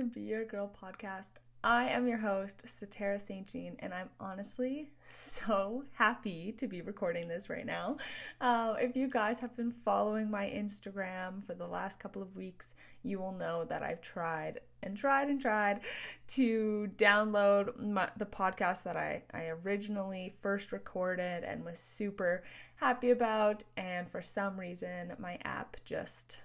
[0.00, 1.32] to Be Your Girl podcast.
[1.62, 3.46] I am your host, Satara St.
[3.46, 7.98] Jean, and I'm honestly so happy to be recording this right now.
[8.40, 12.76] Uh, if you guys have been following my Instagram for the last couple of weeks,
[13.02, 15.80] you will know that I've tried and tried and tried
[16.28, 22.42] to download my, the podcast that I, I originally first recorded and was super
[22.76, 23.64] happy about.
[23.76, 26.40] And for some reason, my app just,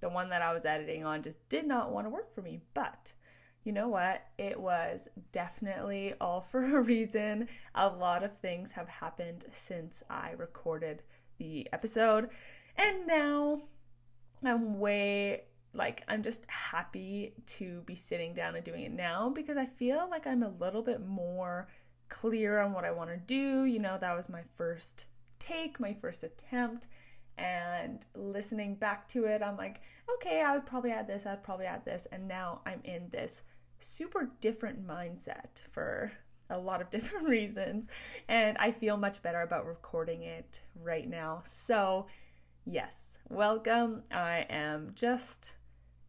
[0.00, 2.60] the one that I was editing on, just did not want to work for me.
[2.74, 3.12] But
[3.64, 4.24] you know what?
[4.38, 7.48] It was definitely all for a reason.
[7.74, 11.02] A lot of things have happened since I recorded
[11.38, 12.30] the episode.
[12.76, 13.62] And now
[14.44, 15.42] I'm way
[15.72, 20.08] like I'm just happy to be sitting down and doing it now because I feel
[20.10, 21.68] like I'm a little bit more
[22.08, 23.64] clear on what I want to do.
[23.64, 25.04] You know, that was my first
[25.38, 26.88] take, my first attempt.
[27.40, 29.80] And listening back to it, I'm like,
[30.16, 32.06] okay, I would probably add this, I'd probably add this.
[32.12, 33.42] And now I'm in this
[33.78, 36.12] super different mindset for
[36.50, 37.88] a lot of different reasons.
[38.28, 41.40] And I feel much better about recording it right now.
[41.44, 42.06] So,
[42.66, 44.02] yes, welcome.
[44.10, 45.54] I am just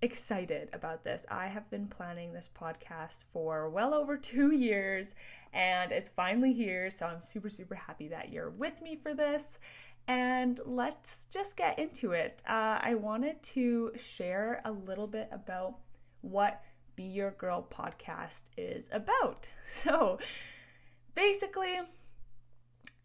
[0.01, 1.25] excited about this.
[1.29, 5.15] I have been planning this podcast for well over two years
[5.53, 6.89] and it's finally here.
[6.89, 9.59] So I'm super, super happy that you're with me for this.
[10.07, 12.41] And let's just get into it.
[12.47, 15.75] Uh, I wanted to share a little bit about
[16.21, 16.61] what
[16.95, 19.49] Be Your Girl podcast is about.
[19.65, 20.19] So
[21.15, 21.79] basically,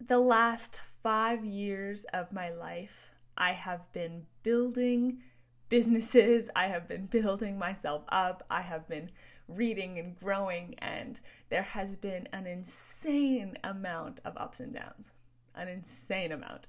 [0.05, 5.23] the last five years of my life, I have been building
[5.69, 9.11] businesses, I have been building myself up, I have been
[9.49, 15.13] reading and growing, and there has been an insane amount of ups and downs.
[15.57, 16.67] An insane amount.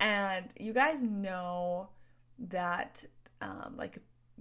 [0.00, 1.88] And you guys know
[2.38, 3.04] that,
[3.40, 3.98] um, like,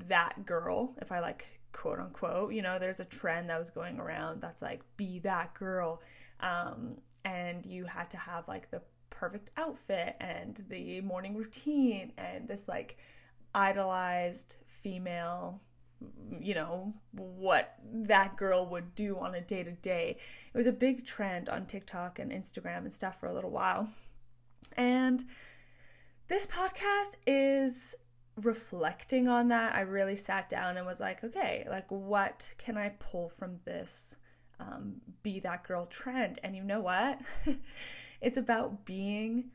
[0.08, 4.00] that girl, if I like quote unquote, you know, there's a trend that was going
[4.00, 6.02] around that's like, be that girl.
[6.40, 12.48] Um, and you had to have like the perfect outfit and the morning routine and
[12.48, 12.98] this like
[13.54, 15.62] idolized female
[16.40, 20.18] you know what that girl would do on a day to day.
[20.54, 23.90] It was a big trend on TikTok and Instagram and stuff for a little while.
[24.78, 25.24] And
[26.28, 27.96] this podcast is
[28.36, 29.76] reflecting on that.
[29.76, 34.16] I really sat down and was like, okay, like what can I pull from this
[34.60, 36.40] um, be that girl trend?
[36.44, 37.20] And you know what?
[38.22, 39.52] it's about being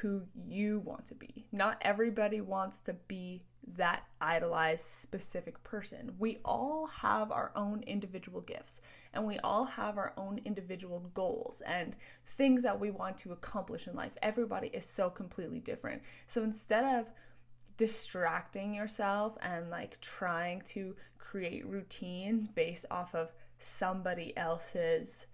[0.00, 1.46] who you want to be.
[1.52, 3.44] Not everybody wants to be
[3.76, 6.14] that idolized specific person.
[6.18, 8.80] We all have our own individual gifts
[9.12, 11.96] and we all have our own individual goals and
[12.26, 14.12] things that we want to accomplish in life.
[14.22, 16.02] Everybody is so completely different.
[16.26, 17.10] So instead of
[17.76, 25.26] distracting yourself and like trying to create routines based off of somebody else's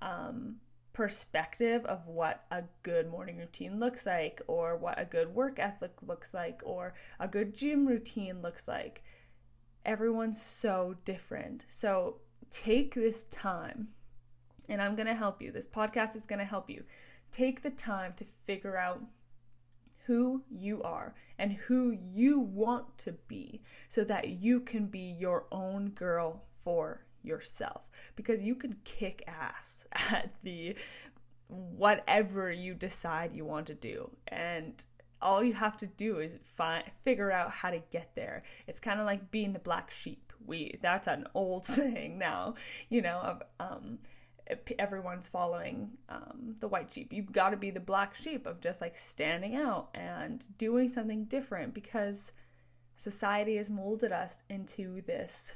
[0.00, 0.56] um
[0.98, 5.92] perspective of what a good morning routine looks like, or what a good work ethic
[6.04, 9.04] looks like, or a good gym routine looks like.
[9.84, 11.64] Everyone's so different.
[11.68, 12.16] So
[12.50, 13.90] take this time,
[14.68, 15.52] and I'm going to help you.
[15.52, 16.82] This podcast is going to help you.
[17.30, 19.00] Take the time to figure out
[20.06, 25.46] who you are and who you want to be so that you can be your
[25.52, 27.82] own girl for yourself.
[28.16, 30.76] Because you can kick ass at the
[31.48, 34.10] whatever you decide you want to do.
[34.28, 34.84] And
[35.20, 38.42] all you have to do is find figure out how to get there.
[38.66, 40.32] It's kind of like being the black sheep.
[40.46, 42.54] We that's an old saying now
[42.88, 43.98] you know of um
[44.78, 47.12] everyone's following um, the white sheep.
[47.12, 51.24] You've got to be the black sheep of just like standing out and doing something
[51.24, 52.32] different because
[52.94, 55.54] society has molded us into this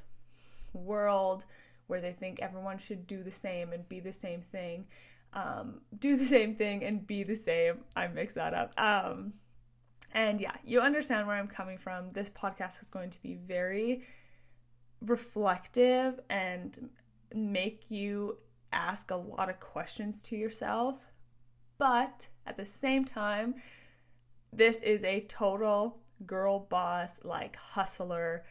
[0.73, 1.45] world
[1.87, 4.87] where they think everyone should do the same and be the same thing.
[5.35, 7.79] Um, do the same thing and be the same.
[7.97, 8.73] I mix that up.
[8.79, 9.35] Um,
[10.13, 12.11] and yeah, you understand where I'm coming from.
[12.11, 14.05] This podcast is going to be very
[15.01, 16.91] reflective and
[17.35, 18.39] make you
[18.73, 21.13] ask a lot of questions to yourself.
[21.79, 23.55] But at the same time,
[24.53, 28.45] this is a total girl boss, like hustler,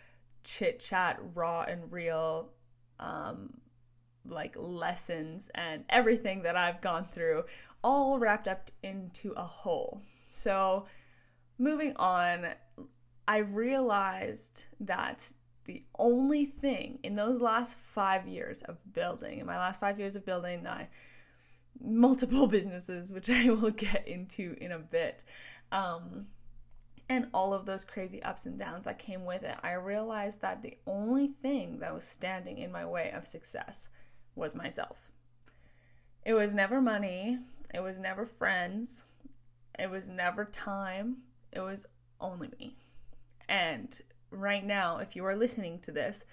[0.43, 2.49] chit chat, raw and real,
[2.99, 3.57] um,
[4.25, 7.45] like lessons and everything that I've gone through,
[7.83, 10.01] all wrapped up into a whole.
[10.31, 10.85] So,
[11.57, 12.47] moving on,
[13.27, 15.33] I realized that
[15.65, 20.15] the only thing in those last five years of building, in my last five years
[20.15, 20.89] of building, I
[21.83, 25.23] multiple businesses, which I will get into in a bit.
[25.71, 26.27] Um,
[27.11, 30.61] and all of those crazy ups and downs that came with it, I realized that
[30.61, 33.89] the only thing that was standing in my way of success
[34.33, 34.95] was myself.
[36.23, 37.39] It was never money,
[37.73, 39.03] it was never friends,
[39.77, 41.17] it was never time,
[41.51, 41.85] it was
[42.21, 42.77] only me.
[43.49, 43.99] And
[44.29, 46.23] right now, if you are listening to this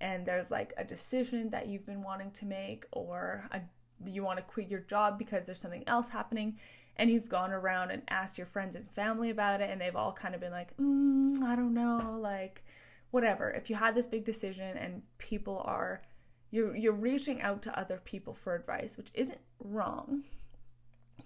[0.00, 3.62] and there's like a decision that you've been wanting to make, or a,
[4.04, 6.58] you want to quit your job because there's something else happening,
[6.96, 10.12] and you've gone around and asked your friends and family about it, and they've all
[10.12, 12.64] kind of been like, mm, I don't know, like
[13.10, 13.50] whatever.
[13.50, 16.02] If you had this big decision and people are
[16.50, 20.24] you're you're reaching out to other people for advice, which isn't wrong,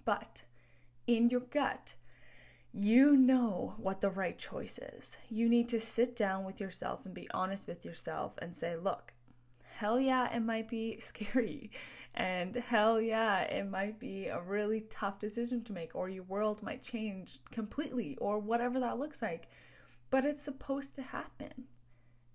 [0.05, 0.43] but
[1.07, 1.95] in your gut,
[2.73, 5.19] you know what the right choice is.
[5.29, 9.13] You need to sit down with yourself and be honest with yourself and say, look,
[9.77, 11.71] hell yeah, it might be scary.
[12.15, 16.63] And hell yeah, it might be a really tough decision to make, or your world
[16.63, 19.49] might change completely, or whatever that looks like.
[20.11, 21.65] But it's supposed to happen.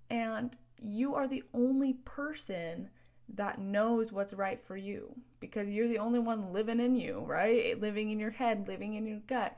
[0.09, 2.89] And you are the only person
[3.33, 7.79] that knows what's right for you because you're the only one living in you, right?
[7.79, 9.57] Living in your head, living in your gut.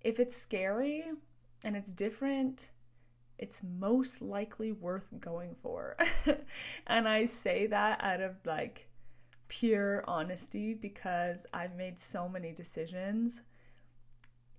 [0.00, 1.04] If it's scary
[1.64, 2.70] and it's different,
[3.38, 5.96] it's most likely worth going for.
[6.86, 8.88] and I say that out of like
[9.52, 13.42] pure honesty because I've made so many decisions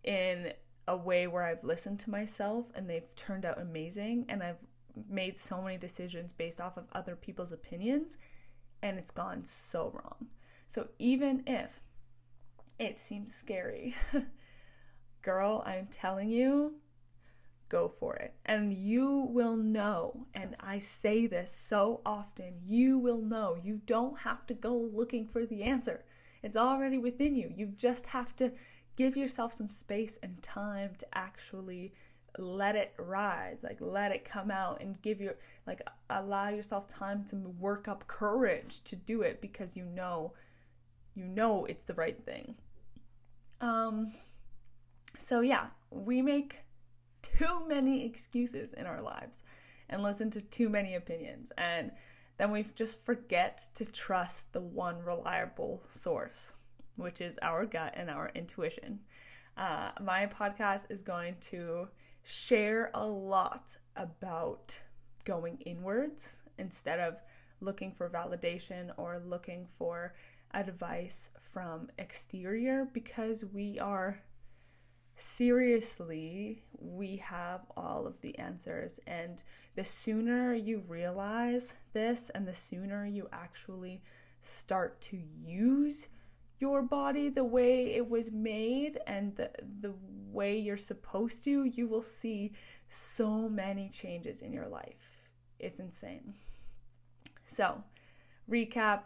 [0.03, 0.53] in
[0.87, 4.59] a way where I've listened to myself and they've turned out amazing and I've
[5.09, 8.19] made so many decisions based off of other people's opinions
[8.83, 10.27] and it's gone so wrong.
[10.67, 11.81] So even if
[12.77, 13.95] it seems scary,
[15.23, 16.75] girl, I'm telling you,
[17.73, 18.35] go for it.
[18.45, 23.57] And you will know, and I say this so often, you will know.
[23.61, 26.05] You don't have to go looking for the answer.
[26.43, 27.51] It's already within you.
[27.55, 28.51] You just have to
[28.95, 31.93] give yourself some space and time to actually
[32.39, 35.35] let it rise like let it come out and give your
[35.67, 40.33] like allow yourself time to work up courage to do it because you know
[41.13, 42.55] you know it's the right thing
[43.61, 44.11] um
[45.15, 46.62] so yeah we make
[47.23, 49.41] too many excuses in our lives
[49.89, 51.51] and listen to too many opinions.
[51.57, 51.91] And
[52.37, 56.53] then we just forget to trust the one reliable source
[56.95, 58.99] which is our gut and our intuition.
[59.57, 61.87] Uh, my podcast is going to
[62.23, 64.79] share a lot about
[65.25, 67.21] going inwards instead of
[67.61, 70.13] looking for validation or looking for
[70.53, 74.19] advice from exterior because we are
[75.15, 79.43] seriously we have all of the answers and
[79.75, 84.01] the sooner you realize this and the sooner you actually
[84.41, 86.07] start to use
[86.59, 89.49] your body the way it was made and the,
[89.81, 89.93] the
[90.31, 92.53] way you're supposed to, you will see
[92.89, 95.27] so many changes in your life.
[95.59, 96.33] It's insane.
[97.45, 97.83] So,
[98.49, 99.01] recap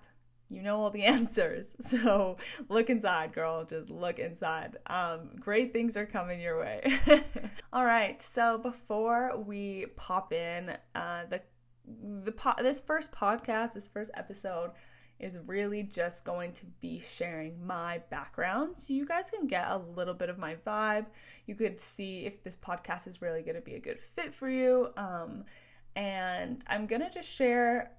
[0.50, 1.76] you know all the answers.
[1.80, 2.38] So
[2.70, 3.66] look inside, girl.
[3.66, 4.78] Just look inside.
[4.88, 6.82] Um, great things are coming your way.
[7.74, 8.22] all right.
[8.22, 11.42] So before we pop in, uh, the
[12.24, 14.72] the po- this first podcast, this first episode,
[15.20, 19.82] is really just going to be sharing my background so you guys can get a
[19.96, 21.06] little bit of my vibe.
[21.46, 24.50] You could see if this podcast is really going to be a good fit for
[24.50, 24.90] you.
[24.96, 25.46] Um,
[25.96, 27.92] and I'm going to just share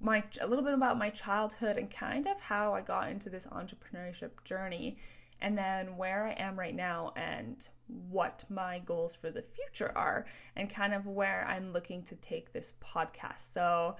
[0.00, 3.46] my a little bit about my childhood and kind of how I got into this
[3.46, 4.98] entrepreneurship journey
[5.40, 10.26] and then where I am right now and what my goals for the future are
[10.56, 13.40] and kind of where I'm looking to take this podcast.
[13.40, 13.96] So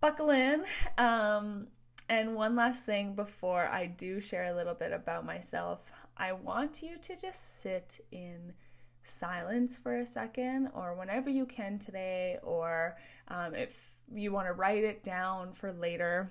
[0.00, 0.64] buckle in.
[0.96, 1.68] Um,
[2.08, 6.82] and one last thing before I do share a little bit about myself, I want
[6.82, 8.54] you to just sit in
[9.02, 12.96] silence for a second, or whenever you can today, or
[13.28, 16.30] um, if you want to write it down for later,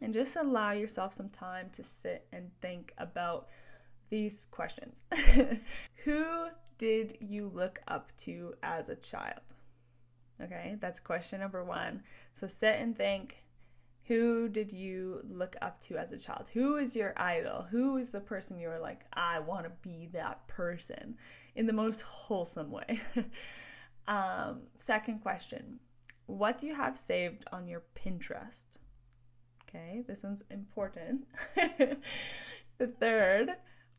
[0.00, 3.48] and just allow yourself some time to sit and think about
[4.10, 5.04] these questions.
[6.04, 6.46] Who
[6.78, 9.40] did you look up to as a child?
[10.40, 12.02] Okay, that's question number one.
[12.34, 13.42] So sit and think
[14.06, 16.48] who did you look up to as a child?
[16.52, 17.66] Who is your idol?
[17.70, 21.16] Who is the person you were like, I want to be that person
[21.56, 23.00] in the most wholesome way?
[24.08, 25.80] um, second question
[26.26, 28.78] What do you have saved on your Pinterest?
[29.62, 31.26] Okay, this one's important.
[31.56, 33.50] the third,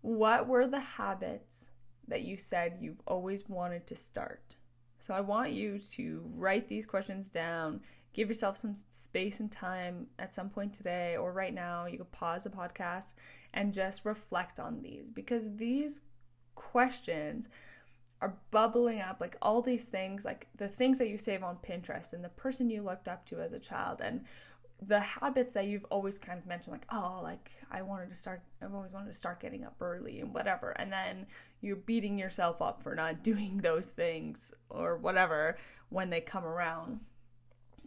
[0.01, 1.71] what were the habits
[2.07, 4.55] that you said you've always wanted to start?
[4.99, 7.81] So I want you to write these questions down.
[8.13, 11.85] Give yourself some space and time at some point today or right now.
[11.85, 13.13] You could pause the podcast
[13.53, 16.01] and just reflect on these because these
[16.55, 17.49] questions
[18.21, 22.13] are bubbling up like all these things like the things that you save on Pinterest
[22.13, 24.25] and the person you looked up to as a child and
[24.81, 28.41] the habits that you've always kind of mentioned like oh like I wanted to start
[28.61, 31.27] I've always wanted to start getting up early and whatever and then
[31.61, 35.57] you're beating yourself up for not doing those things or whatever
[35.89, 36.99] when they come around.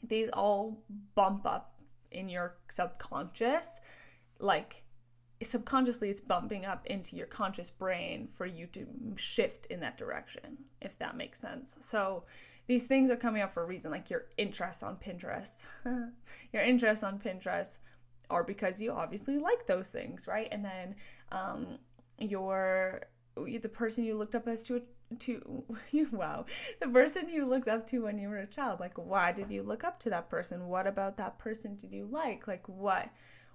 [0.02, 0.82] These all
[1.14, 1.74] bump up
[2.10, 3.80] in your subconscious
[4.40, 4.82] like
[5.42, 10.58] subconsciously it's bumping up into your conscious brain for you to shift in that direction
[10.80, 11.76] if that makes sense.
[11.80, 12.24] So
[12.66, 15.62] these things are coming up for a reason like your interests on pinterest.
[16.52, 17.78] Your interests on pinterest
[18.28, 20.48] are because you obviously like those things right?
[20.52, 20.94] And then
[21.32, 21.78] um
[22.18, 23.02] your
[23.36, 24.82] the person you looked up as to
[25.18, 25.64] to
[26.12, 26.44] wow.
[26.80, 29.62] The person you looked up to when you were a child like why did you
[29.62, 30.68] look up to that person?
[30.68, 32.46] What about that person did you like?
[32.46, 33.08] Like what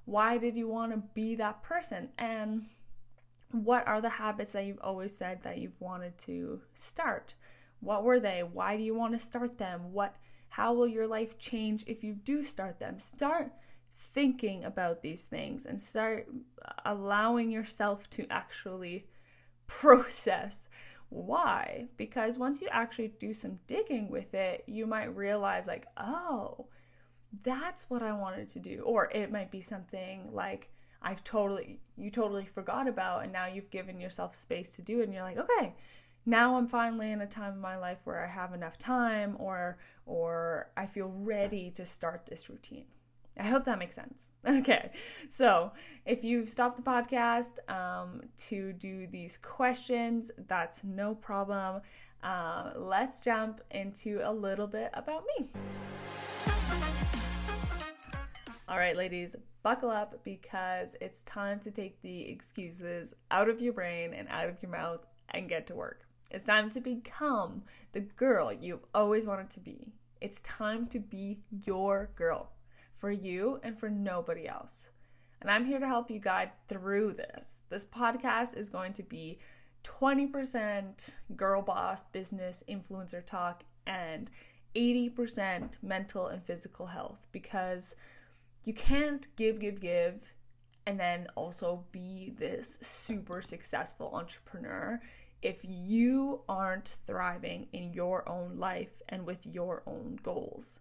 [0.05, 2.09] why did you want to be that person?
[2.17, 2.63] And
[3.51, 7.33] what are the habits that you've always said that you've wanted to start?
[7.79, 8.41] What were they?
[8.41, 9.93] Why do you want to start them?
[9.93, 10.15] What
[10.49, 12.97] how will your life change if you do start them?
[12.99, 13.51] Start
[13.97, 16.27] thinking about these things and start
[16.85, 19.07] allowing yourself to actually
[19.67, 20.69] process
[21.09, 26.65] why because once you actually do some digging with it you might realize like oh
[27.43, 28.81] that's what I wanted to do.
[28.85, 30.69] Or it might be something like
[31.01, 35.03] I've totally, you totally forgot about, and now you've given yourself space to do it,
[35.03, 35.75] and you're like, okay,
[36.25, 39.77] now I'm finally in a time in my life where I have enough time, or
[40.05, 42.85] or I feel ready to start this routine.
[43.37, 44.29] I hope that makes sense.
[44.47, 44.91] Okay,
[45.27, 45.71] so
[46.05, 51.81] if you've stopped the podcast um, to do these questions, that's no problem.
[52.25, 55.51] Uh, let's jump into a little bit about me.
[58.67, 63.73] All right, ladies, buckle up because it's time to take the excuses out of your
[63.73, 66.07] brain and out of your mouth and get to work.
[66.31, 69.93] It's time to become the girl you've always wanted to be.
[70.19, 72.53] It's time to be your girl
[72.95, 74.89] for you and for nobody else.
[75.41, 77.61] And I'm here to help you guide through this.
[77.69, 79.37] This podcast is going to be
[79.85, 84.31] 20% girl boss business influencer talk and
[84.75, 87.95] 80% mental and physical health because
[88.63, 90.33] you can't give, give, give,
[90.87, 94.99] and then also be this super successful entrepreneur
[95.41, 100.79] if you aren't thriving in your own life and with your own goals.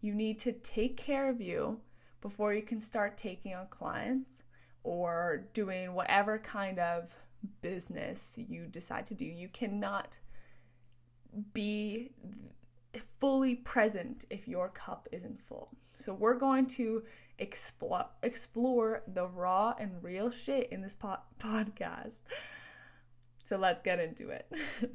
[0.00, 1.80] You need to take care of you
[2.20, 4.44] before you can start taking on clients
[4.84, 7.14] or doing whatever kind of
[7.62, 9.24] business you decide to do.
[9.24, 10.18] You cannot
[11.52, 12.12] be
[13.18, 15.70] fully present if your cup isn't full.
[15.94, 17.04] So, we're going to
[17.38, 22.20] explore explore the raw and real shit in this po- podcast.
[23.42, 24.50] So let's get into it.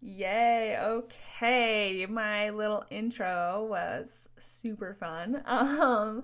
[0.00, 2.06] Yay, okay.
[2.06, 5.42] My little intro was super fun.
[5.46, 6.22] Um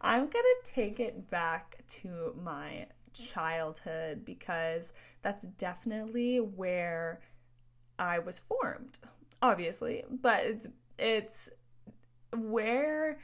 [0.00, 7.20] I'm going to take it back to my childhood because that's definitely where
[7.98, 8.98] I was formed,
[9.40, 11.50] obviously, but it's it's
[12.34, 13.18] where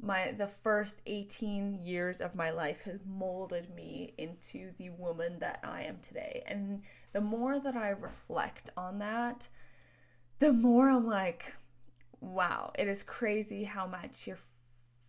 [0.00, 5.60] my the first 18 years of my life has molded me into the woman that
[5.62, 6.42] I am today.
[6.46, 9.48] And the more that I reflect on that,
[10.40, 11.54] the more I'm like,
[12.20, 14.38] wow, it is crazy how much your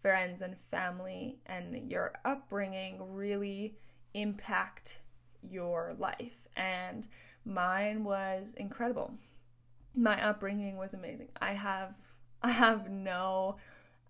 [0.03, 3.75] friends and family and your upbringing really
[4.13, 4.99] impact
[5.41, 6.47] your life.
[6.55, 7.07] And
[7.43, 9.15] mine was incredible
[9.95, 11.29] my upbringing was amazing.
[11.41, 11.95] I have
[12.41, 13.57] I have no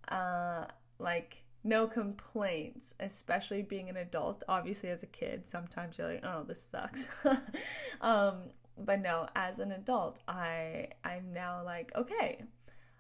[0.10, 0.66] uh
[1.00, 4.44] like no complaints, especially being an adult.
[4.48, 7.08] Obviously as a kid, sometimes you're like, "Oh, this sucks."
[8.02, 12.44] um but no, as an adult, I I'm now like, okay,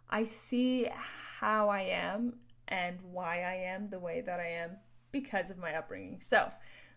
[0.09, 0.89] I see
[1.39, 2.35] how I am
[2.67, 4.71] and why I am the way that I am
[5.11, 6.19] because of my upbringing.
[6.21, 6.51] So,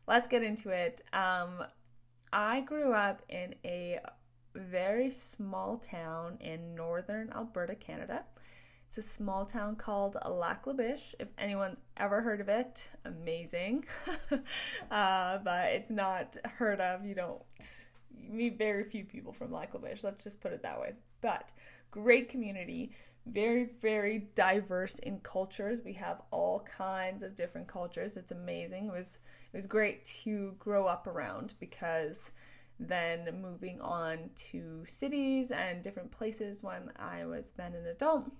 [0.06, 1.02] let's get into it.
[1.12, 1.64] Um
[2.32, 4.00] I grew up in a
[4.54, 8.24] very small town in northern Alberta, Canada.
[8.88, 11.14] It's a small town called Lac La Biche.
[11.18, 13.84] If anyone's ever heard of it, amazing.
[14.90, 17.04] uh, but it's not heard of.
[17.04, 17.42] You don't
[18.28, 20.04] meet very few people from Lac La Biche.
[20.04, 20.92] Let's just put it that way.
[21.20, 21.52] But
[21.90, 22.92] great community,
[23.26, 25.80] very very diverse in cultures.
[25.84, 28.16] We have all kinds of different cultures.
[28.16, 28.86] It's amazing.
[28.86, 29.18] It was
[29.52, 32.32] it was great to grow up around because
[32.78, 38.30] then moving on to cities and different places when I was then an adult.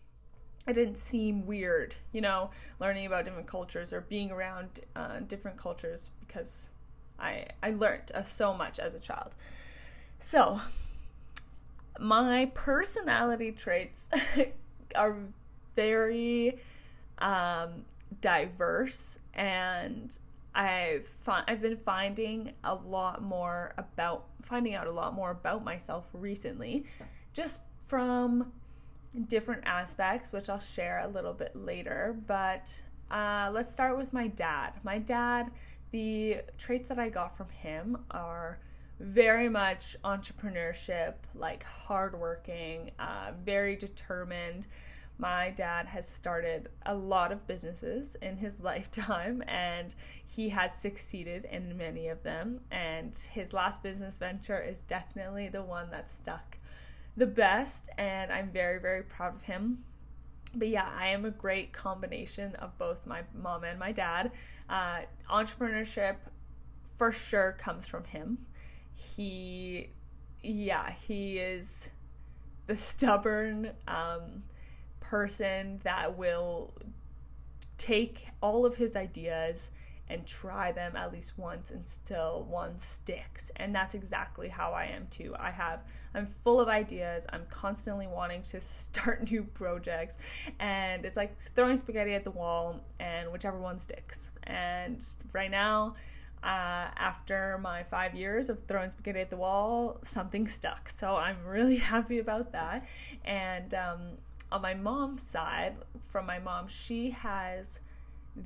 [0.69, 2.51] It didn't seem weird, you know,
[2.81, 6.71] learning about different cultures or being around uh, different cultures because
[7.19, 9.35] I I learned uh, so much as a child.
[10.19, 10.61] So,
[11.99, 14.09] my personality traits
[14.95, 15.17] are
[15.75, 16.59] very
[17.19, 17.85] um,
[18.21, 20.19] diverse and
[20.55, 25.65] I've fi- I've been finding a lot more about finding out a lot more about
[25.65, 26.87] myself recently
[27.35, 28.53] just from
[29.29, 34.29] different aspects which I'll share a little bit later but uh, let's start with my
[34.29, 34.73] dad.
[34.83, 35.51] My dad
[35.93, 38.59] the traits that I got from him are
[38.99, 44.67] very much entrepreneurship like hardworking uh, very determined
[45.19, 51.47] my dad has started a lot of businesses in his lifetime and he has succeeded
[51.47, 52.61] in many of them.
[52.71, 56.59] And his last business venture is definitely the one that stuck
[57.17, 57.89] the best.
[57.97, 59.85] And I'm very, very proud of him.
[60.55, 64.33] But yeah, I am a great combination of both my mom and my dad.
[64.69, 65.01] Uh,
[65.31, 66.17] entrepreneurship
[66.99, 68.39] for sure comes from him.
[68.97, 69.91] He,
[70.43, 71.91] yeah, he is
[72.67, 74.43] the stubborn, um,
[75.01, 76.75] person that will
[77.79, 79.71] take all of his ideas
[80.09, 83.51] and try them at least once and still one sticks.
[83.57, 85.35] And that's exactly how i am too.
[85.39, 85.85] I have
[86.15, 87.27] i'm full of ideas.
[87.33, 90.19] I'm constantly wanting to start new projects.
[90.61, 94.33] And it's like throwing spaghetti at the wall and whichever one sticks.
[94.45, 95.95] And right now
[96.43, 100.89] uh, after my five years of throwing spaghetti at the wall, something stuck.
[100.89, 102.87] So I'm really happy about that.
[103.25, 104.01] And um,
[104.53, 105.77] on my mom's side,
[106.09, 107.81] from my mom, she has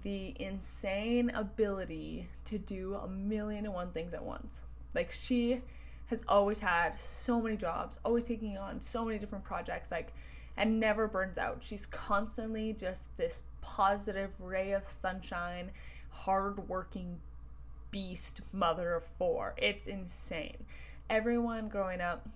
[0.02, 4.62] the insane ability to do a million and one things at once.
[4.94, 5.62] Like she
[6.06, 10.12] has always had so many jobs, always taking on so many different projects, like
[10.56, 11.62] and never burns out.
[11.62, 15.70] She's constantly just this positive ray of sunshine,
[16.10, 17.18] hardworking
[17.90, 19.54] beast mother of four.
[19.56, 20.64] It's insane.
[21.08, 22.28] Everyone growing up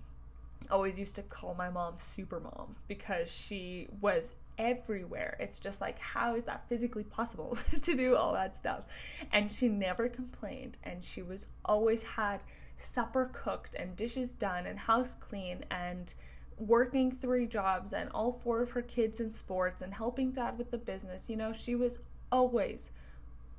[0.69, 5.37] always used to call my mom super mom because she was everywhere.
[5.39, 8.83] It's just like, how is that physically possible to do all that stuff?
[9.31, 12.41] And she never complained, and she was always had
[12.77, 16.13] supper cooked and dishes done and house clean and
[16.57, 20.71] working three jobs and all four of her kids in sports and helping dad with
[20.71, 21.29] the business.
[21.29, 21.99] You know, she was
[22.31, 22.91] always,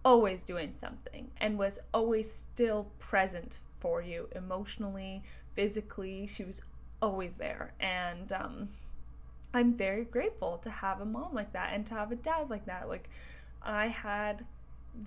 [0.06, 5.20] always doing something and was always still present for you emotionally,
[5.56, 6.28] physically.
[6.28, 6.62] She was
[7.02, 7.74] always there.
[7.80, 8.68] And um,
[9.52, 12.66] I'm very grateful to have a mom like that and to have a dad like
[12.66, 12.88] that.
[12.88, 13.10] Like,
[13.60, 14.46] I had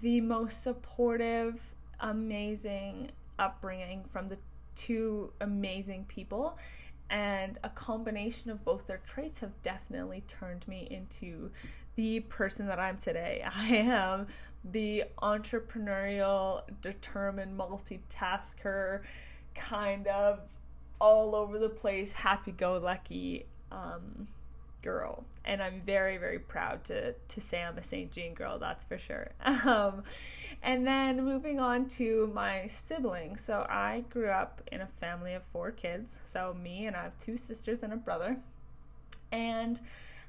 [0.02, 1.62] the most supportive,
[2.02, 4.38] amazing upbringing from the
[4.76, 6.58] two amazing people.
[7.10, 11.52] And a combination of both their traits have definitely turned me into
[12.00, 13.44] the person that I'm today.
[13.54, 14.28] I am
[14.64, 19.02] the entrepreneurial, determined, multitasker,
[19.54, 20.40] kind of
[21.02, 24.30] all over the place, happy go lucky um,
[24.82, 25.26] girl.
[25.44, 28.10] And I'm very, very proud to, to say I'm a St.
[28.14, 29.32] Jean girl, that's for sure.
[29.66, 30.04] Um,
[30.64, 33.42] and then moving on to my siblings.
[33.42, 36.22] So I grew up in a family of four kids.
[36.24, 38.38] So me and I have two sisters and a brother.
[39.32, 39.80] And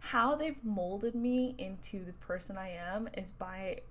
[0.01, 3.83] how they've molded me into the person I am is by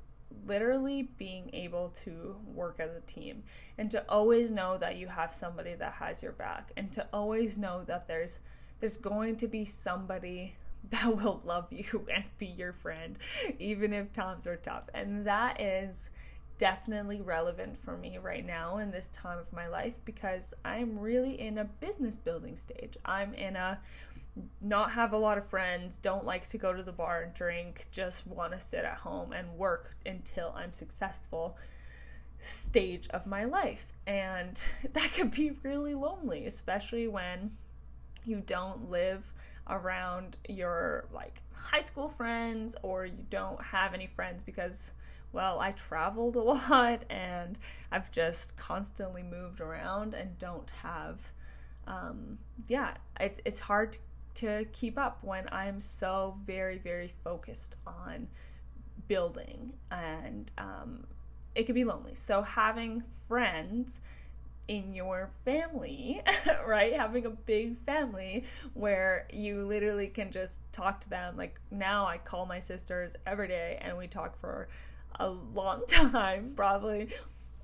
[0.45, 3.43] literally being able to work as a team
[3.77, 7.57] and to always know that you have somebody that has your back and to always
[7.57, 8.39] know that there's
[8.79, 10.55] there's going to be somebody
[10.89, 13.17] that will love you and be your friend
[13.57, 16.09] even if times are tough and that is
[16.59, 21.39] definitely relevant for me right now in this time of my life because I'm really
[21.39, 22.97] in a business building stage.
[23.05, 23.79] I'm in a
[24.61, 27.87] not have a lot of friends, don't like to go to the bar and drink,
[27.91, 31.57] just want to sit at home and work until I'm successful
[32.37, 33.87] stage of my life.
[34.07, 34.61] And
[34.93, 37.51] that could be really lonely, especially when
[38.25, 39.33] you don't live
[39.67, 44.93] around your like high school friends or you don't have any friends because
[45.31, 47.59] well, I traveled a lot and
[47.91, 51.31] I've just constantly moved around and don't have
[51.89, 52.37] um,
[52.67, 53.99] yeah, it, it's hard to
[54.73, 58.27] keep up when I'm so very, very focused on
[59.07, 61.05] building and um,
[61.55, 62.15] it can be lonely.
[62.15, 64.01] So, having friends
[64.69, 66.21] in your family,
[66.65, 66.93] right?
[66.93, 71.35] Having a big family where you literally can just talk to them.
[71.35, 74.69] Like now, I call my sisters every day and we talk for
[75.19, 77.09] a long time, probably.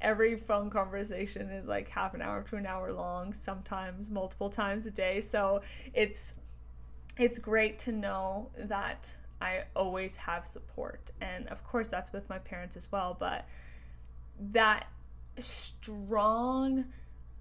[0.02, 4.86] Every phone conversation is like half an hour to an hour long, sometimes multiple times
[4.88, 5.22] a day.
[5.22, 5.62] So
[5.94, 6.36] it's
[7.18, 11.12] it's great to know that I always have support.
[11.22, 13.16] And of course, that's with my parents as well.
[13.20, 13.46] But
[14.52, 14.88] that
[15.40, 16.86] strong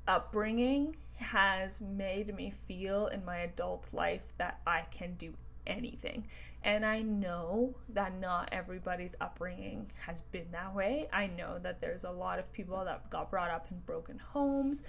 [0.06, 5.32] upbringing has made me feel in my adult life that I can do
[5.66, 6.26] anything.
[6.62, 11.08] And I know that not everybody's upbringing has been that way.
[11.12, 14.82] I know that there's a lot of people that got brought up in broken homes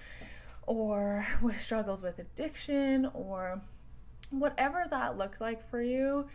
[0.66, 3.62] or struggled with addiction or
[4.32, 6.28] whatever that looked like for you.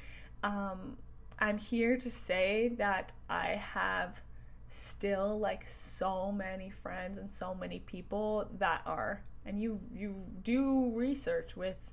[0.42, 0.96] Um,
[1.38, 4.20] I'm here to say that I have
[4.68, 10.92] still like so many friends and so many people that are and you you do
[10.94, 11.90] research with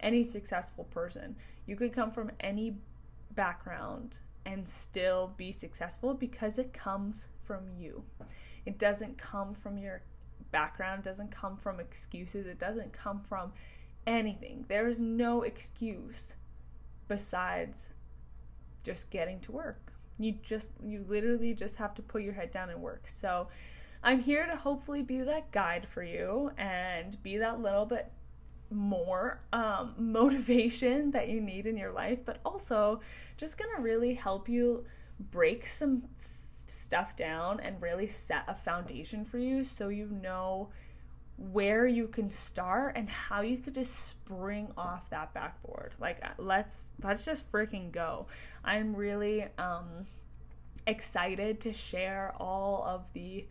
[0.00, 1.36] any successful person.
[1.66, 2.76] You could come from any
[3.32, 8.04] background and still be successful because it comes from you.
[8.64, 10.02] It doesn't come from your
[10.50, 13.52] background, doesn't come from excuses, it doesn't come from
[14.06, 14.64] anything.
[14.68, 16.34] There is no excuse
[17.08, 17.90] besides
[18.82, 19.92] just getting to work.
[20.18, 23.08] You just you literally just have to put your head down and work.
[23.08, 23.48] So
[24.02, 28.10] I'm here to hopefully be that guide for you and be that little bit
[28.70, 33.00] more um, motivation that you need in your life, but also
[33.36, 34.84] just gonna really help you
[35.30, 36.04] break some
[36.66, 40.68] stuff down and really set a foundation for you so you know
[41.52, 46.28] where you can start and how you could just spring off that backboard like uh,
[46.36, 48.26] let's let's just freaking go
[48.62, 50.04] i'm really um
[50.86, 53.46] excited to share all of the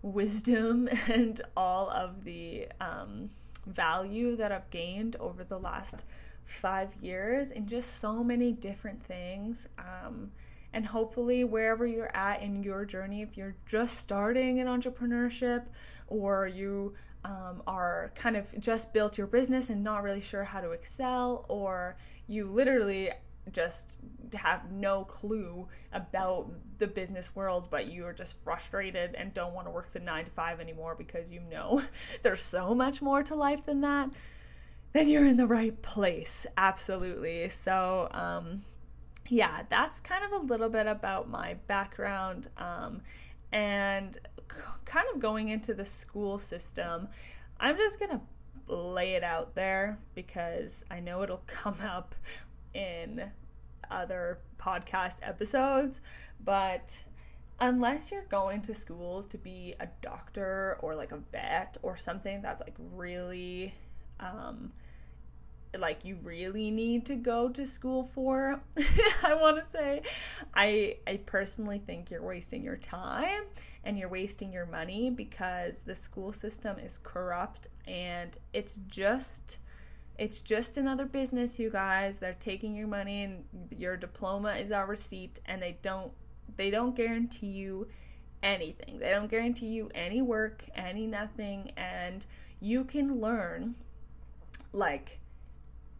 [0.00, 3.28] wisdom and all of the um
[3.66, 6.04] value that I've gained over the last
[6.44, 9.68] five years in just so many different things.
[9.78, 10.32] Um,
[10.72, 15.64] and hopefully, wherever you're at in your journey, if you're just starting in entrepreneurship
[16.08, 20.60] or you um, are kind of just built your business and not really sure how
[20.60, 23.10] to excel, or you literally
[23.52, 23.98] just
[24.34, 29.66] have no clue about the business world, but you are just frustrated and don't want
[29.66, 31.82] to work the nine to five anymore because you know
[32.22, 34.10] there's so much more to life than that,
[34.92, 36.46] then you're in the right place.
[36.56, 37.48] Absolutely.
[37.48, 38.62] So, um,
[39.28, 43.00] yeah, that's kind of a little bit about my background um,
[43.52, 44.18] and
[44.84, 47.08] kind of going into the school system.
[47.60, 48.20] I'm just going to
[48.72, 52.14] lay it out there because I know it'll come up
[52.72, 53.30] in
[53.90, 56.00] other podcast episodes,
[56.42, 57.04] but
[57.60, 62.42] unless you're going to school to be a doctor or like a vet or something
[62.42, 63.72] that's like really
[64.18, 64.72] um
[65.78, 68.60] like you really need to go to school for
[69.22, 70.02] i want to say
[70.54, 73.42] i i personally think you're wasting your time
[73.84, 79.58] and you're wasting your money because the school system is corrupt and it's just
[80.16, 82.18] it's just another business, you guys.
[82.18, 86.12] They're taking your money and your diploma is our receipt and they don't
[86.56, 87.88] they don't guarantee you
[88.42, 88.98] anything.
[88.98, 92.24] They don't guarantee you any work, any nothing and
[92.60, 93.74] you can learn
[94.72, 95.20] like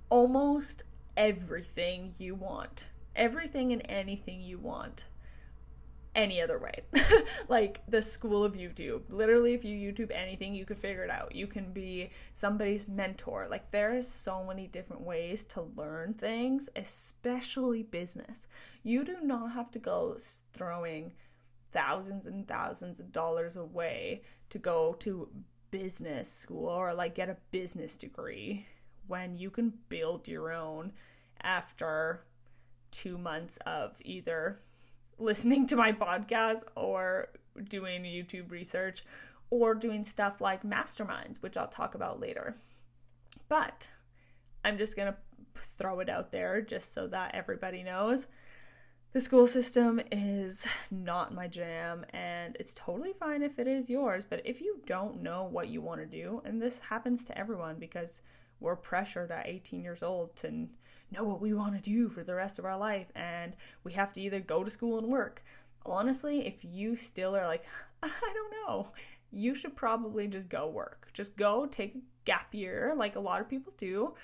[0.09, 0.83] almost
[1.17, 2.89] everything you want.
[3.17, 5.07] Everything and anything you want
[6.15, 6.83] any other way.
[7.49, 9.03] like the school of YouTube.
[9.09, 11.35] Literally, if you YouTube anything, you could figure it out.
[11.35, 13.47] You can be somebody's mentor.
[13.51, 18.47] Like there is so many different ways to learn things, especially business.
[18.83, 20.17] You do not have to go
[20.53, 21.13] throwing
[21.73, 25.29] thousands and thousands of dollars away to go to
[25.71, 28.65] business school or like get a business degree
[29.07, 30.93] when you can build your own
[31.43, 32.25] after
[32.91, 34.61] two months of either
[35.19, 37.29] listening to my podcast or
[37.69, 39.05] doing YouTube research
[39.51, 42.55] or doing stuff like masterminds, which I'll talk about later.
[43.49, 43.89] But
[44.65, 45.19] I'm just going to
[45.79, 48.27] throw it out there just so that everybody knows.
[49.13, 54.27] The school system is not my jam, and it's totally fine if it is yours.
[54.29, 57.77] But if you don't know what you want to do, and this happens to everyone
[57.79, 58.23] because
[58.61, 60.69] we're pressured at 18 years old to
[61.11, 64.13] know what we want to do for the rest of our life and we have
[64.13, 65.43] to either go to school and work.
[65.87, 67.65] Honestly, if you still are like,
[68.03, 68.89] I don't know,
[69.31, 71.09] you should probably just go work.
[71.13, 74.15] Just go take a gap year, like a lot of people do,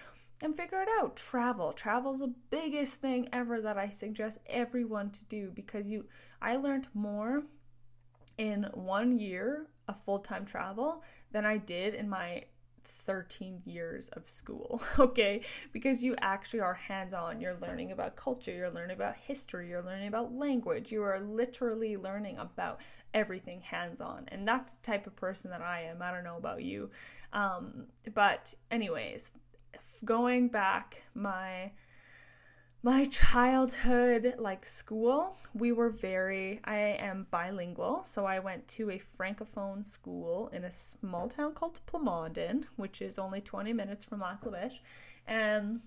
[0.41, 1.17] and figure it out.
[1.17, 1.73] Travel.
[1.73, 6.07] Travel's the biggest thing ever that I suggest everyone to do because you
[6.41, 7.43] I learned more
[8.39, 12.45] in one year of full-time travel than I did in my
[12.91, 15.43] 13 years of school, okay?
[15.73, 17.41] Because you actually are hands on.
[17.41, 20.93] You're learning about culture, you're learning about history, you're learning about language.
[20.93, 22.81] You are literally learning about
[23.15, 24.27] everything hands on.
[24.29, 26.03] And that's the type of person that I am.
[26.03, 26.91] I don't know about you.
[27.33, 29.31] Um, but, anyways,
[30.05, 31.71] going back, my
[32.83, 38.99] my childhood like school we were very i am bilingual so i went to a
[38.99, 44.39] francophone school in a small town called plamondon which is only 20 minutes from lac
[45.27, 45.81] and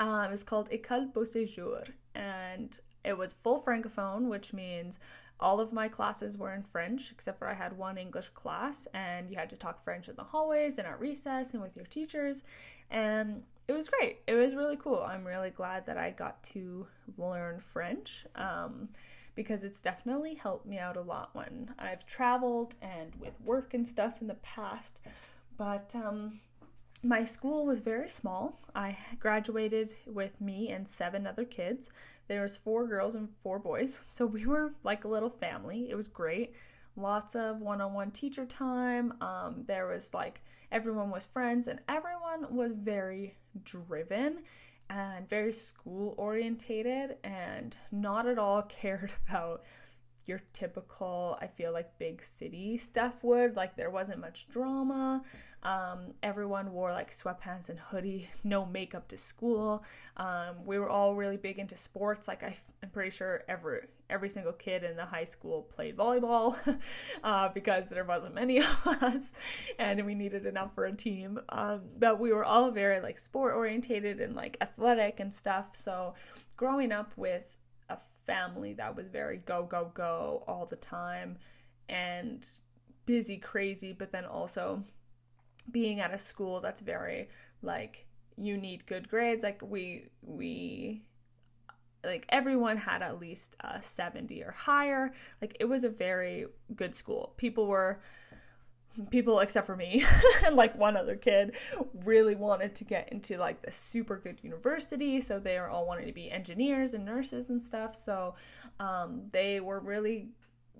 [0.00, 5.00] um, it was called école beau séjour and it was full francophone which means
[5.40, 9.30] all of my classes were in french except for i had one english class and
[9.30, 12.44] you had to talk french in the hallways and at recess and with your teachers
[12.90, 14.20] and it was great.
[14.26, 15.04] It was really cool.
[15.06, 18.88] I'm really glad that I got to learn French um,
[19.34, 23.86] because it's definitely helped me out a lot when I've traveled and with work and
[23.86, 25.00] stuff in the past.
[25.56, 26.40] But um,
[27.02, 28.60] my school was very small.
[28.74, 31.90] I graduated with me and seven other kids.
[32.28, 35.88] There was four girls and four boys, so we were like a little family.
[35.90, 36.54] It was great.
[36.96, 39.14] Lots of one-on-one teacher time.
[39.22, 40.42] Um, there was like
[40.72, 44.38] everyone was friends and everyone was very driven
[44.88, 49.62] and very school orientated and not at all cared about
[50.24, 53.56] your typical i feel like big city stuff would.
[53.56, 55.22] Like there wasn't much drama.
[55.64, 59.84] Um, everyone wore like sweatpants and hoodie no makeup to school.
[60.16, 62.28] Um, we were all really big into sports.
[62.28, 63.80] Like I, i'm pretty sure every
[64.12, 66.56] every single kid in the high school played volleyball
[67.24, 69.32] uh, because there wasn't many of us
[69.78, 71.40] and we needed enough for a team.
[71.48, 75.70] Um, but we were all very like sport orientated and like athletic and stuff.
[75.72, 76.14] So
[76.56, 77.56] growing up with
[77.88, 81.38] a family that was very go, go, go all the time
[81.88, 82.46] and
[83.06, 84.84] busy, crazy, but then also
[85.70, 87.28] being at a school that's very
[87.62, 91.02] like you need good grades like we we
[92.04, 95.12] like everyone had at least a 70 or higher.
[95.40, 97.34] Like it was a very good school.
[97.36, 98.00] People were
[99.10, 100.04] people except for me
[100.44, 101.52] and like one other kid
[102.04, 105.20] really wanted to get into like the super good university.
[105.20, 107.94] So they are all wanting to be engineers and nurses and stuff.
[107.94, 108.34] So
[108.80, 110.28] um, they were really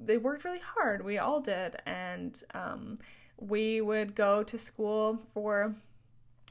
[0.04, 1.04] they worked really hard.
[1.04, 1.76] We all did.
[1.86, 2.98] And um,
[3.38, 5.74] we would go to school for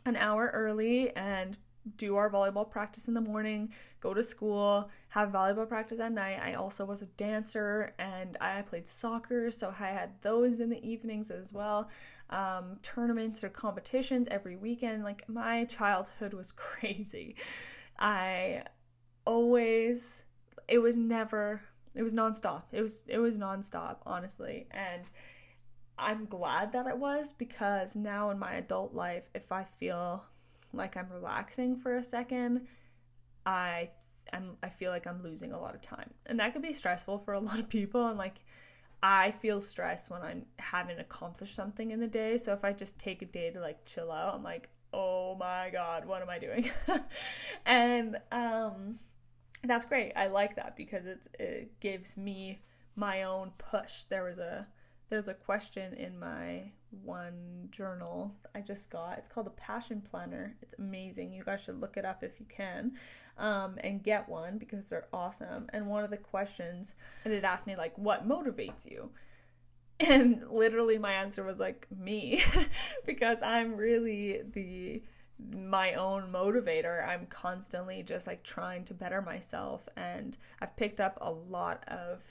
[0.06, 1.58] an hour early and
[1.98, 6.39] do our volleyball practice in the morning, go to school, have volleyball practice at night.
[6.41, 10.84] I also was a dancer and I played soccer, so I had those in the
[10.88, 11.89] evenings as well.
[12.30, 15.04] Um, tournaments or competitions every weekend.
[15.04, 17.36] Like my childhood was crazy.
[18.00, 18.63] I
[19.26, 20.26] always,
[20.67, 21.62] it was never,
[21.96, 22.63] it was nonstop.
[22.72, 24.67] It was, it was nonstop, honestly.
[24.72, 25.12] And
[25.98, 30.24] I'm glad that it was because now in my adult life, if I feel
[30.74, 32.68] like I'm relaxing for a second,
[33.46, 33.90] I
[34.34, 36.12] I'm, I feel like I'm losing a lot of time.
[36.26, 38.36] And that could be stressful for a lot of people and like
[39.04, 42.38] I feel stressed when I haven't accomplished something in the day.
[42.38, 45.70] So if I just take a day to like chill out, I'm like, "Oh my
[45.72, 46.70] god, what am I doing?"
[47.66, 49.00] and um
[49.64, 50.14] that's great.
[50.16, 52.62] I like that because it's it gives me
[52.96, 54.04] my own push.
[54.04, 54.68] There was a
[55.12, 56.63] there's a question in my
[57.04, 59.17] one journal I just got.
[59.17, 60.56] It's called a passion planner.
[60.62, 61.34] It's amazing.
[61.34, 62.93] You guys should look it up if you can
[63.38, 65.67] um, and get one because they're awesome.
[65.74, 66.95] And one of the questions,
[67.26, 69.12] and it asked me, like, what motivates you?
[70.00, 72.41] And literally my answer was like, me,
[73.06, 75.04] because I'm really the
[75.56, 77.08] my own motivator.
[77.08, 82.24] I'm constantly just like trying to better myself and I've picked up a lot of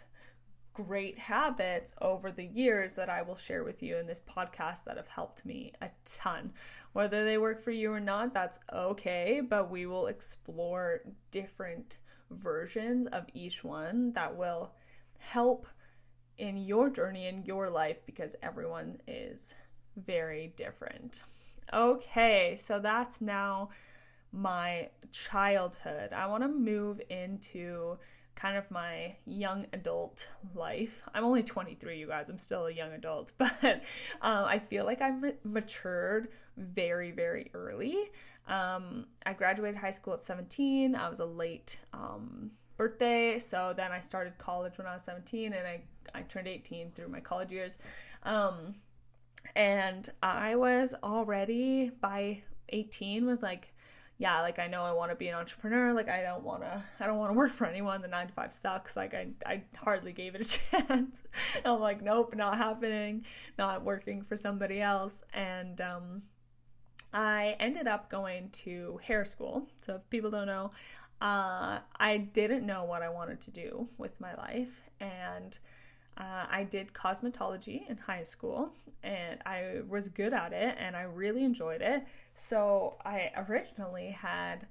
[0.85, 4.97] great habits over the years that I will share with you in this podcast that
[4.97, 6.53] have helped me a ton.
[6.93, 11.99] Whether they work for you or not, that's okay, but we will explore different
[12.31, 14.73] versions of each one that will
[15.19, 15.67] help
[16.39, 19.55] in your journey in your life because everyone is
[19.97, 21.23] very different.
[21.73, 23.69] Okay, so that's now
[24.33, 26.13] my childhood.
[26.13, 27.99] I want to move into
[28.41, 31.03] kind of my young adult life.
[31.15, 32.29] I'm only 23, you guys.
[32.29, 33.83] I'm still a young adult, but
[34.23, 37.97] um, I feel like I've matured very, very early.
[38.49, 40.95] Um, I graduated high school at 17.
[40.95, 45.53] I was a late um, birthday, so then I started college when I was 17,
[45.53, 47.79] and I I turned 18 through my college years.
[48.25, 48.75] Um,
[49.55, 53.70] and I was already by 18 was like
[54.21, 55.95] yeah, like I know I want to be an entrepreneur.
[55.95, 58.03] Like I don't want to, I don't want to work for anyone.
[58.03, 58.95] The nine to five sucks.
[58.95, 60.45] Like I, I hardly gave it a
[60.79, 61.23] chance.
[61.65, 63.25] I'm like, nope, not happening.
[63.57, 65.25] Not working for somebody else.
[65.33, 66.23] And um,
[67.15, 69.67] I ended up going to hair school.
[69.87, 70.73] So if people don't know,
[71.23, 75.59] uh, I didn't know what I wanted to do with my life, and
[76.21, 81.03] uh, I did cosmetology in high school and I was good at it and I
[81.03, 82.05] really enjoyed it.
[82.35, 84.67] So I originally had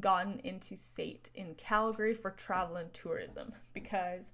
[0.00, 4.32] gotten into SAIT in Calgary for travel and tourism because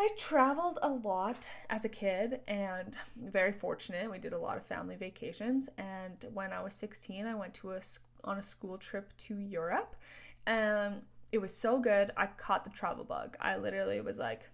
[0.00, 4.10] I traveled a lot as a kid and very fortunate.
[4.10, 7.72] We did a lot of family vacations and when I was 16 I went to
[7.72, 7.80] a
[8.24, 9.94] on a school trip to Europe
[10.46, 12.12] and it was so good.
[12.16, 13.36] I caught the travel bug.
[13.42, 14.48] I literally was like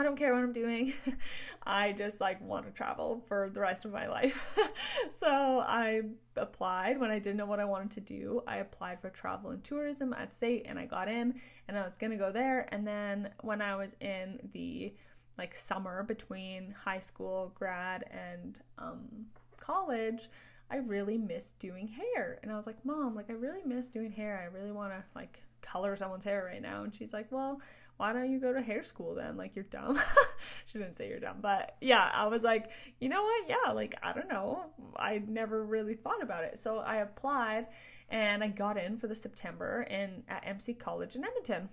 [0.00, 0.94] I don't care what I'm doing.
[1.62, 4.58] I just like want to travel for the rest of my life.
[5.10, 6.00] so I
[6.36, 8.42] applied when I didn't know what I wanted to do.
[8.46, 11.98] I applied for travel and tourism at state and I got in and I was
[11.98, 12.66] going to go there.
[12.72, 14.94] And then when I was in the
[15.36, 19.26] like summer between high school, grad, and um,
[19.58, 20.30] college,
[20.70, 22.38] I really missed doing hair.
[22.42, 24.40] And I was like, Mom, like I really miss doing hair.
[24.42, 26.84] I really want to like color someone's hair right now.
[26.84, 27.60] And she's like, Well,
[28.00, 29.36] why don't you go to hair school then?
[29.36, 30.00] Like, you're dumb.
[30.66, 33.44] she didn't say you're dumb, but yeah, I was like, you know what?
[33.46, 34.70] Yeah, like, I don't know.
[34.96, 36.58] I never really thought about it.
[36.58, 37.66] So I applied
[38.08, 41.68] and I got in for the September in at MC College in Edmonton.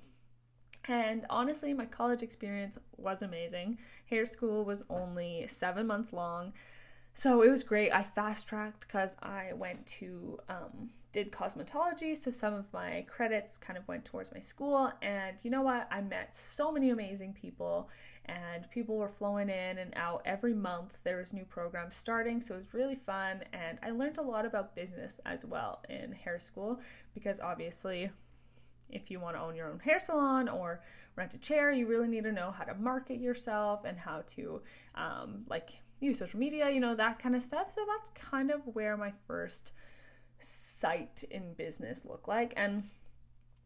[0.90, 3.78] And honestly, my college experience was amazing.
[4.10, 6.52] Hair school was only seven months long.
[7.14, 7.94] So it was great.
[7.94, 13.58] I fast tracked because I went to um, did cosmetology, so some of my credits
[13.58, 14.92] kind of went towards my school.
[15.02, 15.88] And you know what?
[15.90, 17.90] I met so many amazing people,
[18.26, 21.00] and people were flowing in and out every month.
[21.04, 23.44] There was new programs starting, so it was really fun.
[23.52, 26.80] And I learned a lot about business as well in hair school
[27.16, 28.12] because obviously,
[28.92, 30.84] if you want to own your own hair salon or
[31.16, 34.62] rent a chair, you really need to know how to market yourself and how to
[34.94, 37.74] um, like use social media, you know, that kind of stuff.
[37.74, 39.72] So that's kind of where my first
[40.40, 42.54] sight in business look like.
[42.56, 42.84] And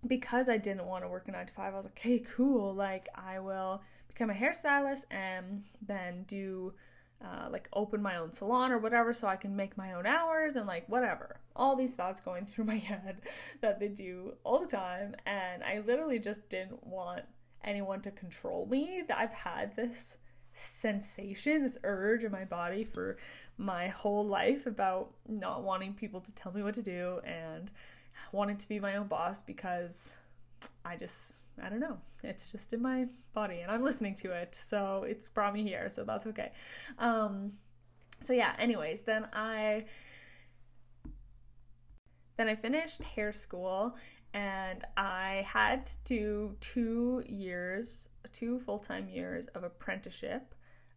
[0.08, 2.74] because I didn't want to work a nine to five, I was like, okay, cool.
[2.74, 6.74] Like, I will become a hairstylist and then do
[7.24, 10.56] uh, like open my own salon or whatever so I can make my own hours
[10.56, 11.40] and like whatever.
[11.56, 13.22] All these thoughts going through my head
[13.62, 15.16] that they do all the time.
[15.26, 17.24] And I literally just didn't want
[17.64, 19.04] anyone to control me.
[19.08, 20.18] That I've had this
[20.54, 23.18] sensation, this urge in my body for
[23.58, 27.72] my whole life about not wanting people to tell me what to do and
[28.32, 30.18] wanting to be my own boss because
[30.86, 31.98] I just I don't know.
[32.24, 34.56] It's just in my body and I'm listening to it.
[34.56, 36.52] So it's brought me here, so that's okay.
[36.98, 37.52] Um
[38.20, 39.86] so yeah, anyways, then I
[42.38, 43.96] then I finished hair school
[44.34, 50.56] and I had to do 2 years, two full-time years of apprenticeship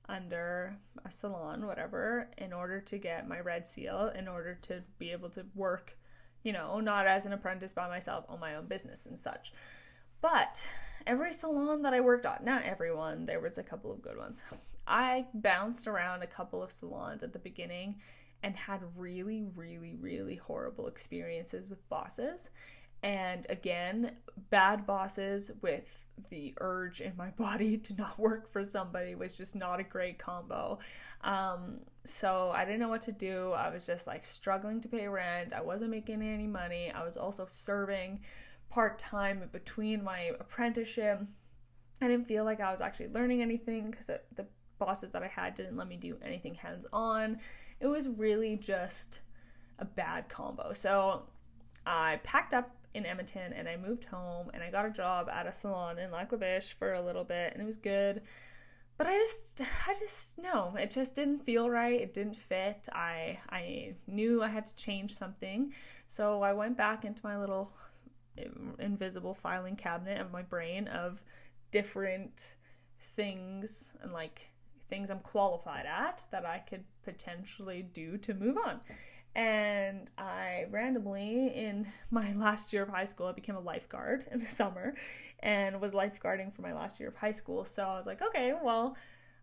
[0.09, 5.13] under a salon, whatever, in order to get my red seal, in order to be
[5.13, 5.97] able to work,
[6.43, 9.53] you know, not as an apprentice by myself on my own business and such.
[10.21, 10.67] But
[11.07, 14.43] every salon that I worked on, not everyone, there was a couple of good ones.
[14.87, 17.97] I bounced around a couple of salons at the beginning
[18.43, 22.51] and had really, really, really horrible experiences with bosses.
[23.05, 24.13] And again,
[24.49, 29.55] bad bosses with the urge in my body to not work for somebody was just
[29.55, 30.79] not a great combo.
[31.23, 33.53] Um, so I didn't know what to do.
[33.53, 35.53] I was just like struggling to pay rent.
[35.53, 36.91] I wasn't making any money.
[36.91, 38.21] I was also serving
[38.71, 41.21] part time between my apprenticeship.
[42.01, 44.47] I didn't feel like I was actually learning anything because the
[44.79, 47.39] bosses that I had didn't let me do anything hands on.
[47.81, 49.21] It was really just
[49.79, 50.73] a bad combo.
[50.73, 51.25] So
[51.85, 55.47] I packed up in Edmonton and I moved home and I got a job at
[55.47, 58.23] a salon in Lac La Biche for a little bit and it was good.
[58.97, 62.01] But I just I just no, it just didn't feel right.
[62.01, 62.89] It didn't fit.
[62.93, 65.73] I I knew I had to change something.
[66.07, 67.73] So I went back into my little
[68.79, 71.23] invisible filing cabinet of my brain of
[71.71, 72.55] different
[72.99, 74.49] things and like
[74.89, 78.81] things I'm qualified at that I could potentially do to move on.
[79.35, 84.39] And I randomly, in my last year of high school, I became a lifeguard in
[84.39, 84.95] the summer
[85.41, 87.65] and was lifeguarding for my last year of high school.
[87.65, 88.97] So I was like, okay, well,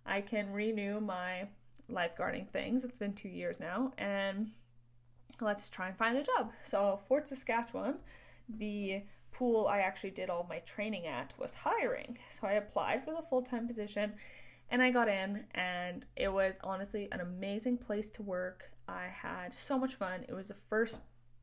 [0.06, 1.47] I can renew my
[1.89, 2.84] lifeguarding things.
[2.84, 4.51] It's been two years now, and
[5.39, 6.51] let's try and find a job.
[6.61, 7.95] So, Fort Saskatchewan,
[8.49, 12.18] the pool I actually did all my training at, was hiring.
[12.30, 14.13] So I applied for the full time position
[14.70, 18.72] and I got in, and it was honestly an amazing place to work.
[18.92, 20.26] I had so much fun.
[20.28, 21.02] It was the first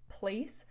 [0.09, 0.67] place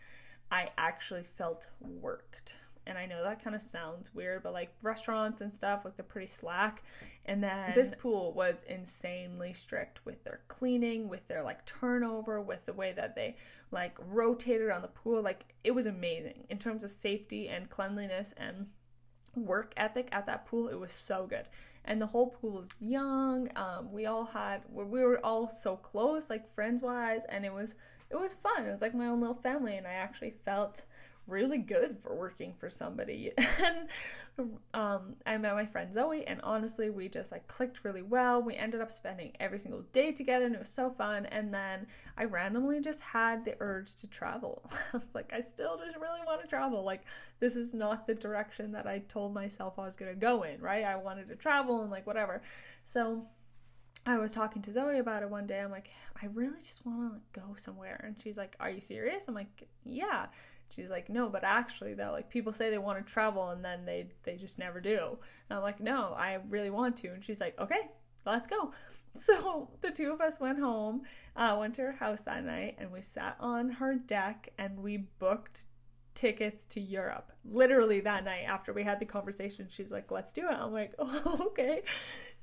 [0.51, 2.55] I actually felt worked.
[2.85, 6.05] And I know that kind of sounds weird, but like restaurants and stuff, like they're
[6.05, 6.83] pretty slack.
[7.25, 12.65] And then this pool was insanely strict with their cleaning, with their like turnover, with
[12.65, 13.35] the way that they
[13.71, 15.21] like rotated around the pool.
[15.21, 18.67] Like it was amazing in terms of safety and cleanliness and
[19.35, 20.69] work ethic at that pool.
[20.69, 21.43] It was so good
[21.87, 23.49] and the whole pool was young.
[23.55, 27.75] Um, we all had we were all so close, like friends wise, and it was
[28.11, 28.65] it was fun.
[28.65, 30.83] It was like my own little family, and I actually felt
[31.27, 33.31] really good for working for somebody.
[33.37, 38.41] and um, I met my friend Zoe, and honestly, we just like clicked really well.
[38.41, 41.25] We ended up spending every single day together, and it was so fun.
[41.27, 44.63] And then I randomly just had the urge to travel.
[44.93, 46.83] I was like, I still just really want to travel.
[46.83, 47.03] Like,
[47.39, 50.83] this is not the direction that I told myself I was to go in, right?
[50.83, 52.41] I wanted to travel and like whatever.
[52.83, 53.27] So,
[54.05, 55.59] I was talking to Zoe about it one day.
[55.59, 55.89] I'm like,
[56.21, 58.01] I really just want to like, go somewhere.
[58.05, 59.27] And she's like, Are you serious?
[59.27, 60.27] I'm like, Yeah.
[60.69, 63.85] She's like, No, but actually though, like people say they want to travel and then
[63.85, 65.17] they they just never do.
[65.49, 67.09] And I'm like, No, I really want to.
[67.09, 67.89] And she's like, Okay,
[68.25, 68.71] let's go.
[69.15, 71.01] So the two of us went home,
[71.35, 74.97] uh, went to her house that night, and we sat on her deck and we
[75.17, 75.65] booked
[76.13, 77.31] tickets to Europe.
[77.43, 80.93] Literally that night after we had the conversation, she's like, "Let's do it." I'm like,
[80.99, 81.81] "Oh, okay."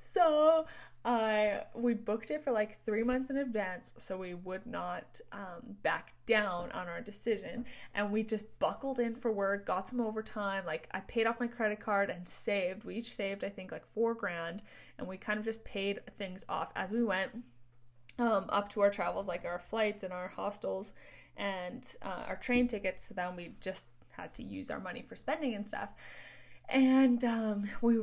[0.02, 0.66] So
[1.04, 5.76] I we booked it for like three months in advance so we would not um,
[5.82, 7.66] back down on our decision.
[7.94, 11.46] And we just buckled in for work got some overtime like i paid off my
[11.46, 12.84] credit card and saved.
[12.84, 14.62] We each saved i think like four grand
[14.98, 17.30] and we kind of just paid things off as we went
[18.18, 20.94] um, up to our travels like our flights and our hostels
[21.36, 25.16] and uh, our train tickets so then we just had to use our money for
[25.16, 25.90] spending and stuff.
[26.68, 28.00] And um, we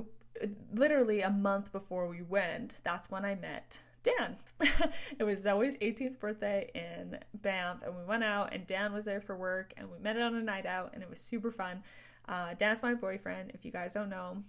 [0.73, 4.37] literally a month before we went, that's when I met Dan.
[5.19, 9.21] it was Zoe's 18th birthday in Banff, and we went out, and Dan was there
[9.21, 11.83] for work, and we met on a night out, and it was super fun.
[12.27, 14.43] Uh, Dan's my boyfriend, if you guys don't know.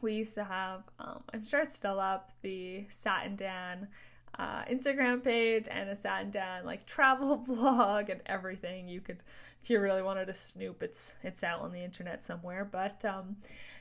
[0.00, 3.88] We used to have, um, I'm sure it's still up, the Satin Dan
[4.38, 8.88] uh, Instagram page and a Satin Dan like travel blog and everything.
[8.88, 9.22] You could,
[9.62, 12.64] if you really wanted to snoop, it's it's out on the internet somewhere.
[12.64, 13.36] But um,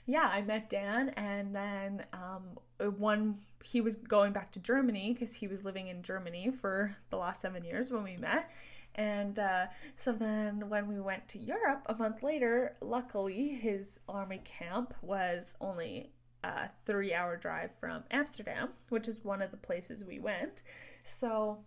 [0.05, 5.33] yeah, I met Dan, and then um, one he was going back to Germany because
[5.33, 8.49] he was living in Germany for the last seven years when we met.
[8.95, 14.41] And uh, so then when we went to Europe a month later, luckily his army
[14.43, 16.11] camp was only
[16.43, 20.63] a three hour drive from Amsterdam, which is one of the places we went.
[21.03, 21.59] So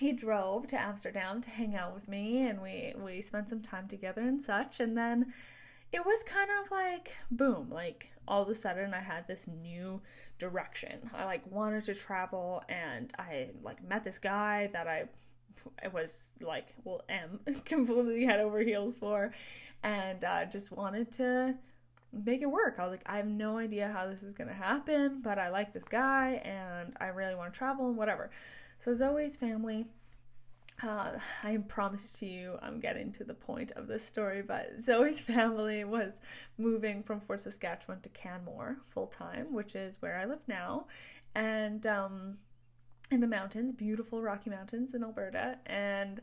[0.00, 3.86] he drove to Amsterdam to hang out with me and we, we spent some time
[3.86, 4.80] together and such.
[4.80, 5.32] And then
[5.92, 10.00] it was kind of like boom like all of a sudden i had this new
[10.38, 15.04] direction i like wanted to travel and i like met this guy that i
[15.82, 19.32] I was like well am completely head over heels for
[19.82, 21.54] and uh, just wanted to
[22.12, 22.76] make it work.
[22.78, 25.72] I was like i have no idea how this is to happen but i like
[25.72, 28.30] this guy and i really want to travel and whatever.
[28.78, 29.86] So zoe's family
[30.82, 35.20] uh, I promise to you I'm getting to the point of this story, but Zoe's
[35.20, 36.20] family was
[36.58, 40.86] moving from Fort Saskatchewan to Canmore full time, which is where I live now,
[41.34, 42.34] and um,
[43.10, 46.20] in the mountains, beautiful Rocky Mountains in Alberta, and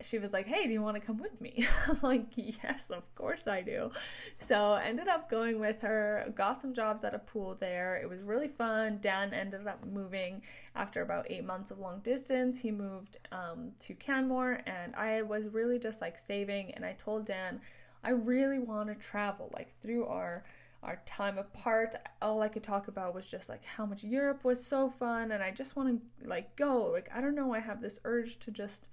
[0.00, 3.02] she was like, "Hey, do you want to come with me?" I'm like, "Yes, of
[3.14, 3.90] course I do."
[4.38, 6.30] So ended up going with her.
[6.34, 7.96] Got some jobs at a pool there.
[7.96, 8.98] It was really fun.
[9.00, 10.42] Dan ended up moving
[10.74, 12.60] after about eight months of long distance.
[12.60, 16.72] He moved um, to Canmore, and I was really just like saving.
[16.72, 17.60] And I told Dan,
[18.04, 20.44] I really want to travel, like through our
[20.82, 24.64] our time apart all i could talk about was just like how much europe was
[24.64, 27.80] so fun and i just want to like go like i don't know i have
[27.80, 28.88] this urge to just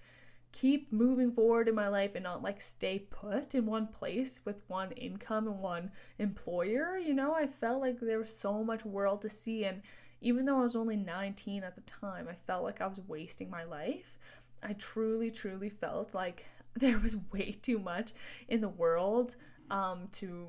[0.54, 4.62] keep moving forward in my life and not like stay put in one place with
[4.68, 6.98] one income and one employer.
[6.98, 9.66] You know, I felt like there was so much world to see.
[9.66, 9.82] And
[10.22, 13.50] even though I was only 19 at the time, I felt like I was wasting
[13.50, 14.20] my life.
[14.62, 16.46] I truly, truly felt like
[16.76, 18.14] there was way too much
[18.48, 19.36] in the world
[19.70, 20.48] um, to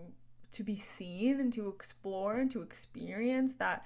[0.51, 3.85] to be seen and to explore and to experience that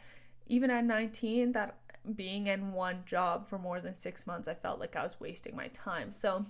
[0.49, 1.79] even at 19 that
[2.15, 5.57] being in one job for more than six months, I felt like I was wasting
[5.57, 6.13] my time.
[6.13, 6.45] So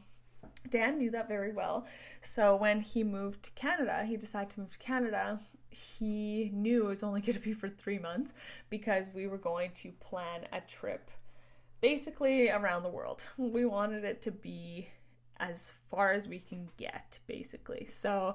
[0.71, 1.87] Dan knew that very well.
[2.21, 5.41] So when he moved to Canada, he decided to move to Canada.
[5.71, 8.33] He knew it was only going to be for three months
[8.71, 11.11] because we were going to plan a trip
[11.81, 13.25] basically around the world.
[13.39, 14.89] We wanted it to be
[15.41, 17.87] as far as we can get, basically.
[17.87, 18.35] So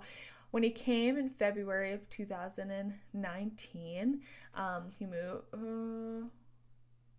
[0.52, 4.22] when he came in February of 2019,
[4.56, 5.44] um, he moved.
[5.54, 6.28] Uh,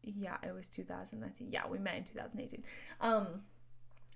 [0.04, 1.48] yeah, it was 2019.
[1.50, 2.62] Yeah, we met in 2018.
[3.00, 3.26] Um,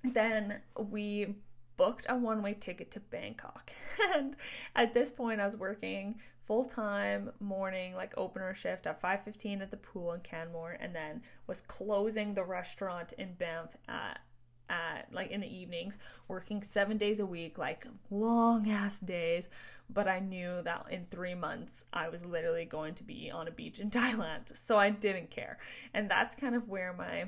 [0.04, 1.34] then we
[1.76, 3.72] booked a one way ticket to Bangkok.
[4.14, 4.36] and
[4.76, 9.70] at this point, I was working full time morning, like opener shift at 5:15 at
[9.70, 14.20] the pool in Canmore, and then was closing the restaurant in Banff at
[14.68, 19.48] at like in the evenings, working seven days a week, like long ass days.
[19.90, 23.52] But I knew that in three months I was literally going to be on a
[23.52, 24.56] beach in Thailand.
[24.56, 25.58] So I didn't care.
[25.94, 27.26] And that's kind of where my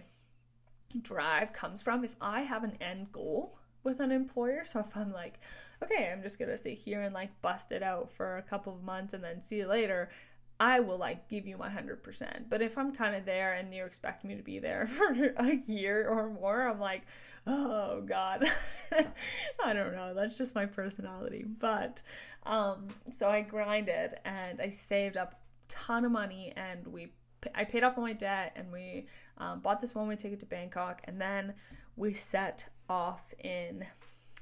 [1.00, 2.04] drive comes from.
[2.04, 4.64] If I have an end goal, with an employer.
[4.64, 5.38] So if I'm like,
[5.82, 8.82] okay, I'm just gonna sit here and like bust it out for a couple of
[8.82, 10.10] months and then see you later,
[10.58, 12.44] I will like give you my 100%.
[12.48, 15.54] But if I'm kind of there and you expect me to be there for a
[15.54, 17.02] year or more, I'm like,
[17.46, 18.44] oh God.
[19.64, 20.14] I don't know.
[20.14, 21.44] That's just my personality.
[21.44, 22.02] But
[22.44, 27.12] um, so I grinded and I saved up ton of money and we
[27.54, 29.06] I paid off all my debt and we
[29.38, 31.54] um, bought this one way ticket to Bangkok and then
[31.96, 33.86] we set off in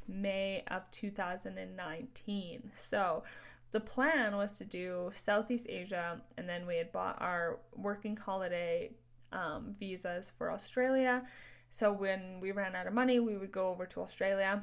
[0.09, 2.71] May of 2019.
[2.75, 3.23] So
[3.73, 8.91] the plan was to do Southeast Asia, and then we had bought our working holiday
[9.33, 11.23] um, visas for Australia.
[11.71, 14.63] So when we ran out of money, we would go over to Australia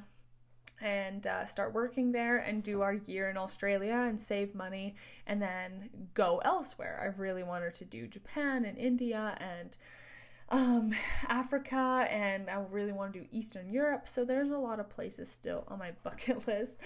[0.82, 4.95] and uh, start working there and do our year in Australia and save money
[5.26, 6.99] and then go elsewhere.
[7.01, 9.78] I really wanted to do Japan and India and
[10.49, 10.91] um,
[11.28, 14.08] Africa, and I really want to do Eastern Europe.
[14.08, 16.80] So there's a lot of places still on my bucket list.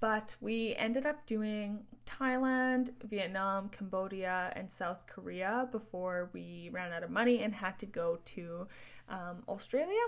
[0.00, 7.02] But we ended up doing Thailand, Vietnam, Cambodia, and South Korea before we ran out
[7.02, 8.66] of money and had to go to
[9.08, 10.04] um, Australia.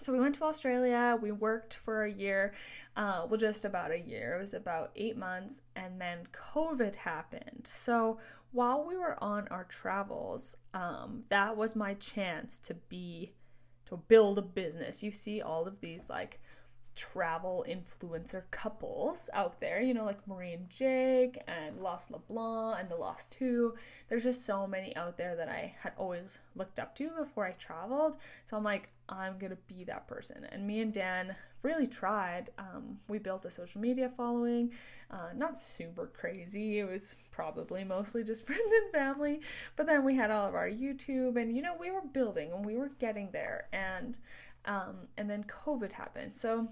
[0.00, 1.18] So we went to Australia.
[1.20, 2.54] We worked for a year,
[2.96, 4.36] uh, well, just about a year.
[4.36, 7.68] It was about eight months, and then COVID happened.
[7.72, 8.18] So
[8.52, 13.32] while we were on our travels, um, that was my chance to be
[13.86, 15.02] to build a business.
[15.02, 16.40] You see all of these like
[16.98, 22.90] travel influencer couples out there, you know, like Marie and Jake and Lost LeBlanc and
[22.90, 23.74] The Lost Two.
[24.08, 27.52] There's just so many out there that I had always looked up to before I
[27.52, 28.16] traveled.
[28.44, 30.44] So I'm like, I'm gonna be that person.
[30.50, 32.50] And me and Dan really tried.
[32.58, 34.72] Um, we built a social media following,
[35.10, 36.80] uh, not super crazy.
[36.80, 39.40] It was probably mostly just friends and family.
[39.76, 42.66] But then we had all of our YouTube, and you know, we were building and
[42.66, 43.68] we were getting there.
[43.72, 44.18] And
[44.64, 46.34] um, and then COVID happened.
[46.34, 46.68] So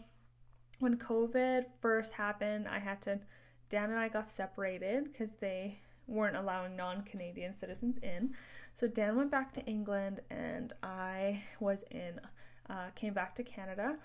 [0.79, 3.21] when COVID first happened, I had to,
[3.69, 8.35] Dan and I got separated because they weren't allowing non Canadian citizens in.
[8.75, 12.21] So Dan went back to England and I was in,
[12.69, 13.97] uh, came back to Canada.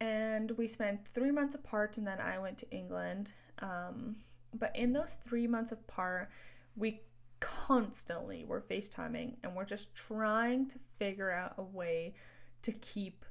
[0.00, 3.32] And we spent three months apart and then I went to England.
[3.58, 4.16] Um,
[4.54, 6.30] but in those three months apart,
[6.76, 7.02] we
[7.40, 12.14] constantly were FaceTiming and we're just trying to figure out a way
[12.62, 13.24] to keep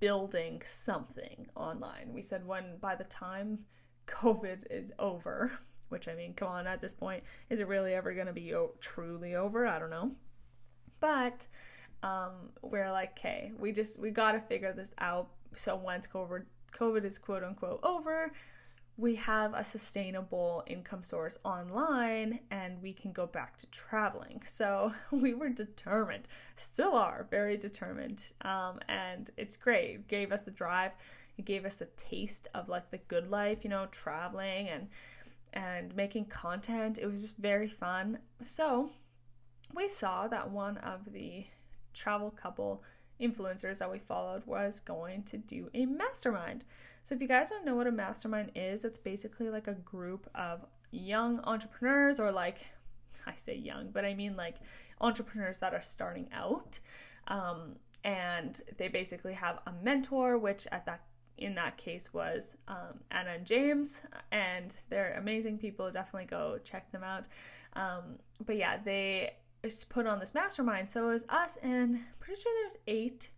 [0.00, 2.12] building something online.
[2.12, 3.60] We said when by the time
[4.06, 5.52] COVID is over,
[5.88, 8.54] which I mean, come on, at this point, is it really ever going to be
[8.54, 9.66] o- truly over?
[9.66, 10.12] I don't know.
[11.00, 11.46] But
[12.02, 15.28] um, we're like, okay, we just we got to figure this out.
[15.56, 16.44] So once COVID
[16.76, 18.32] COVID is quote unquote over,
[18.96, 24.42] we have a sustainable income source online and we can go back to traveling.
[24.54, 28.24] So we were determined, still are very determined.
[28.42, 29.90] Um, and it's great.
[29.90, 30.92] It gave us the drive.
[31.36, 34.88] It gave us a taste of like the good life, you know, traveling and
[35.52, 36.98] and making content.
[36.98, 38.18] It was just very fun.
[38.42, 38.90] So
[39.74, 41.46] we saw that one of the
[41.92, 42.82] travel couple
[43.20, 46.64] influencers that we followed was going to do a mastermind.
[47.04, 50.28] So if you guys don't know what a mastermind is, it's basically like a group
[50.34, 52.66] of young entrepreneurs or like
[53.26, 54.56] I say young, but I mean like
[55.00, 56.80] entrepreneurs that are starting out.
[57.28, 61.02] Um, and they basically have a mentor, which at that
[61.36, 65.90] in that case was um, Anna and James, and they're amazing people.
[65.90, 67.24] Definitely go check them out.
[67.74, 69.32] Um, but yeah, they
[69.88, 70.90] put on this mastermind.
[70.90, 73.30] So it was us and pretty sure there's eight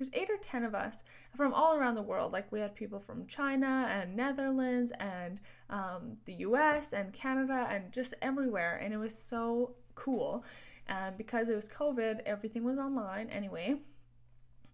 [0.00, 1.04] there's eight or ten of us
[1.36, 2.32] from all around the world.
[2.32, 5.38] Like we had people from China and Netherlands and
[5.68, 8.80] um, the US and Canada and just everywhere.
[8.82, 10.42] And it was so cool.
[10.86, 13.76] And because it was COVID, everything was online anyway.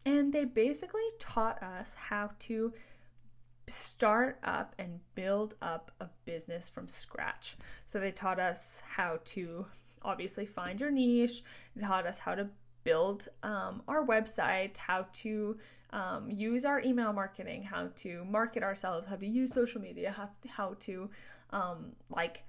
[0.05, 2.73] And they basically taught us how to
[3.67, 7.57] start up and build up a business from scratch.
[7.87, 9.67] So they taught us how to
[10.03, 11.43] obviously find your niche,
[11.81, 12.47] taught us how to
[12.87, 15.59] build um, our website, how to
[15.91, 20.31] um, use our email marketing, how to market ourselves, how to use social media, how,
[20.49, 21.11] how to
[21.51, 22.45] um, like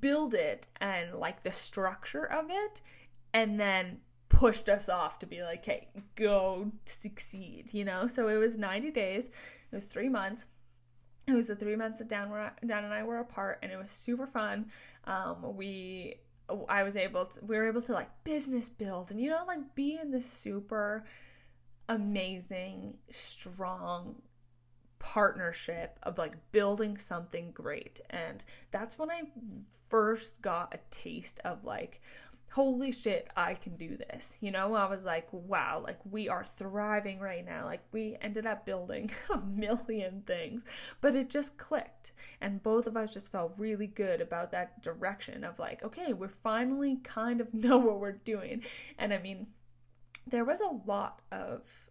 [0.00, 2.80] build it and like the structure of it,
[3.34, 3.98] and then
[4.28, 8.06] pushed us off to be like, hey, go succeed, you know?
[8.06, 10.46] So it was 90 days, it was three months.
[11.26, 13.76] It was the three months that Dan, were, Dan and I were apart, and it
[13.76, 14.70] was super fun.
[15.04, 16.20] Um, we
[16.68, 19.74] I was able to, we were able to like business build and, you know, like
[19.74, 21.04] be in this super
[21.88, 24.16] amazing, strong
[24.98, 28.00] partnership of like building something great.
[28.10, 29.22] And that's when I
[29.88, 32.00] first got a taste of like
[32.50, 34.36] holy shit, I can do this.
[34.40, 37.64] You know, I was like, wow, like we are thriving right now.
[37.64, 40.64] Like we ended up building a million things,
[41.00, 42.12] but it just clicked.
[42.40, 46.28] And both of us just felt really good about that direction of like, okay, we're
[46.28, 48.62] finally kind of know what we're doing.
[48.98, 49.46] And I mean,
[50.26, 51.90] there was a lot of,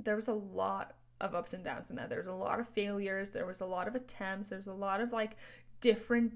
[0.00, 2.08] there was a lot of ups and downs in that.
[2.08, 3.30] There's a lot of failures.
[3.30, 4.48] There was a lot of attempts.
[4.48, 5.36] There's a lot of like
[5.80, 6.34] different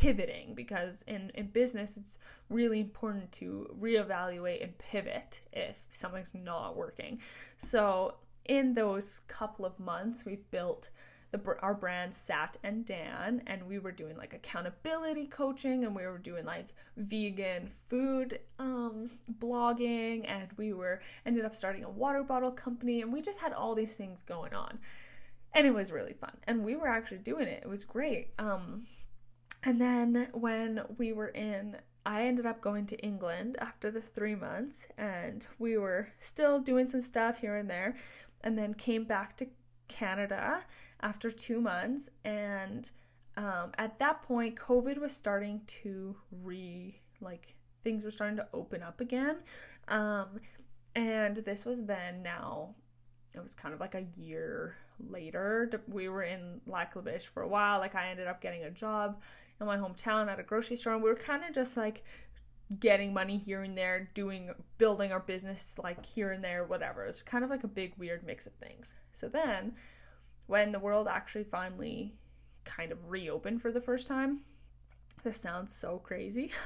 [0.00, 2.18] pivoting because in, in business it's
[2.48, 7.20] really important to reevaluate and pivot if something's not working.
[7.56, 8.14] So
[8.46, 10.90] in those couple of months we've built
[11.30, 16.06] the, our brand Sat and Dan and we were doing like accountability coaching and we
[16.06, 22.22] were doing like vegan food um, blogging and we were ended up starting a water
[22.22, 24.78] bottle company and we just had all these things going on.
[25.54, 27.62] And it was really fun and we were actually doing it.
[27.64, 28.32] It was great.
[28.38, 28.86] Um,
[29.64, 34.34] and then when we were in, I ended up going to England after the three
[34.34, 37.96] months, and we were still doing some stuff here and there,
[38.42, 39.46] and then came back to
[39.88, 40.64] Canada
[41.00, 42.10] after two months.
[42.24, 42.90] And
[43.36, 48.82] um, at that point, COVID was starting to re, like, things were starting to open
[48.82, 49.38] up again.
[49.88, 50.40] Um,
[50.94, 52.74] and this was then now,
[53.34, 55.70] it was kind of like a year later.
[55.88, 57.78] We were in Lac La Biche for a while.
[57.80, 59.22] Like, I ended up getting a job
[59.60, 62.02] in my hometown at a grocery store and we were kind of just like
[62.80, 67.04] getting money here and there doing building our business like here and there whatever.
[67.04, 68.94] It's kind of like a big weird mix of things.
[69.12, 69.74] So then
[70.46, 72.14] when the world actually finally
[72.64, 74.40] kind of reopened for the first time
[75.24, 76.52] this sounds so crazy.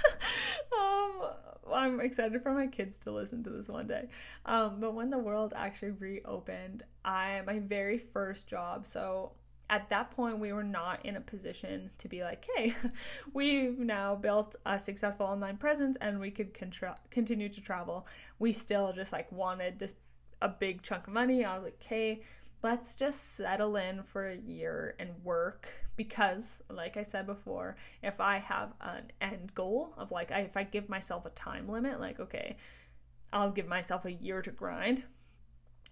[0.70, 1.30] Um,
[1.72, 4.08] i'm excited for my kids to listen to this one day.
[4.44, 9.32] Um, but when the world actually reopened i my very first job so
[9.70, 12.74] at that point we were not in a position to be like hey
[13.34, 18.06] we've now built a successful online presence and we could contra- continue to travel.
[18.38, 19.94] We still just like wanted this
[20.40, 21.44] a big chunk of money.
[21.44, 22.22] I was like hey
[22.62, 28.20] let's just settle in for a year and work because like i said before if
[28.20, 32.18] i have an end goal of like if i give myself a time limit like
[32.18, 32.56] okay
[33.32, 35.04] i'll give myself a year to grind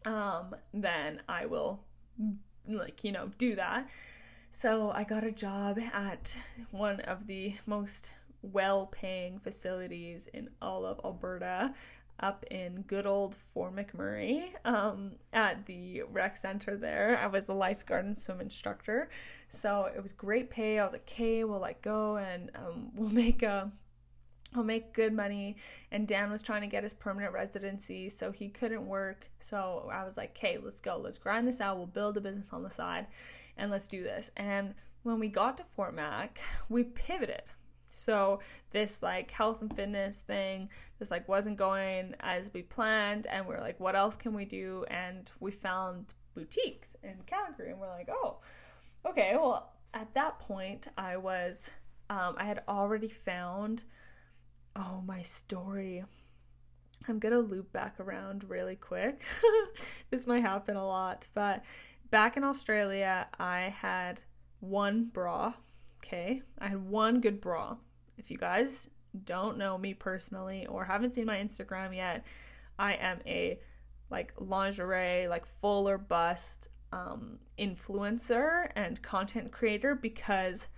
[0.05, 1.85] um then i will
[2.69, 3.89] like, you know, do that.
[4.51, 6.37] So I got a job at
[6.71, 8.13] one of the most
[8.43, 11.75] well paying facilities in all of Alberta
[12.21, 17.19] up in good old Fort McMurray um, at the rec center there.
[17.23, 19.11] I was a lifeguard and swim instructor.
[19.49, 20.79] So it was great pay.
[20.79, 23.71] I was like, okay, we'll like go and um, we'll make a
[24.55, 25.57] I'll make good money.
[25.91, 29.29] And Dan was trying to get his permanent residency, so he couldn't work.
[29.41, 30.99] So I was like, okay, let's go.
[30.99, 31.77] Let's grind this out.
[31.77, 33.07] We'll build a business on the side
[33.57, 34.31] and let's do this.
[34.37, 37.51] And when we got to Fort Mac, we pivoted.
[37.91, 38.41] So
[38.71, 40.69] this like health and fitness thing
[40.99, 44.45] just like wasn't going as we planned and we are like, what else can we
[44.45, 44.85] do?
[44.91, 48.39] And we found boutiques in Calgary and we're like, oh,
[49.07, 51.71] okay, well at that point I was
[52.11, 53.85] um, I had already found
[54.79, 56.05] Oh, my story.
[57.09, 59.25] I'm gonna loop back around really quick.
[60.11, 61.63] this might happen a lot, but
[62.11, 64.21] back in Australia, I had
[64.61, 65.55] one bra.
[66.05, 67.77] Okay, I had one good bra.
[68.19, 68.91] If you guys
[69.25, 72.25] don't know me personally or haven't seen my Instagram yet,
[72.79, 73.59] I am a
[74.11, 80.69] like lingerie, like fuller bust um, influencer and content creator because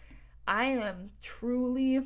[0.46, 2.01] I am truly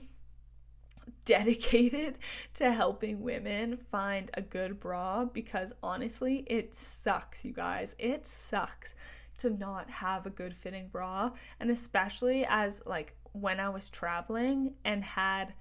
[1.25, 2.19] dedicated
[2.55, 7.95] to helping women find a good bra because honestly, it sucks, you guys.
[7.99, 8.95] It sucks
[9.39, 14.75] to not have a good fitting bra, and especially as like when I was traveling
[14.85, 15.55] and had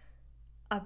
[0.70, 0.82] a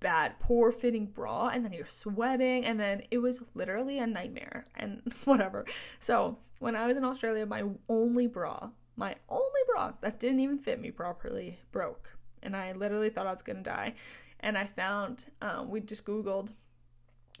[0.00, 4.66] bad poor fitting bra and then you're sweating and then it was literally a nightmare
[4.74, 5.64] and whatever.
[5.98, 10.58] So, when I was in Australia, my only bra, my only bra that didn't even
[10.58, 13.94] fit me properly broke and I literally thought I was gonna die.
[14.40, 16.50] And I found um, we just Googled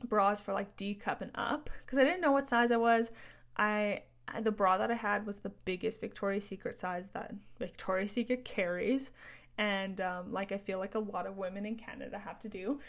[0.08, 3.12] bras for like D cup and up because I didn't know what size I was.
[3.56, 4.02] I
[4.40, 9.10] the bra that I had was the biggest Victoria's Secret size that Victoria's Secret carries,
[9.58, 12.80] and um, like I feel like a lot of women in Canada have to do.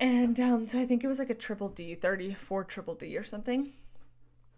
[0.00, 3.22] And um, so I think it was like a triple D, 34 triple D or
[3.22, 3.70] something.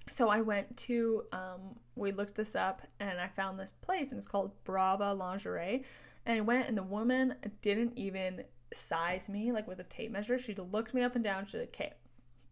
[0.08, 4.18] So I went to, um, we looked this up and I found this place and
[4.18, 5.84] it's called Brava Lingerie.
[6.26, 10.38] And I went, and the woman didn't even size me like with a tape measure.
[10.38, 11.46] She looked me up and down.
[11.46, 11.92] She's like, okay,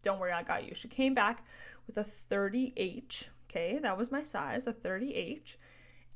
[0.01, 0.73] don't worry, I got you.
[0.73, 1.45] She came back
[1.85, 3.27] with a 30H.
[3.49, 5.57] Okay, that was my size, a 30H.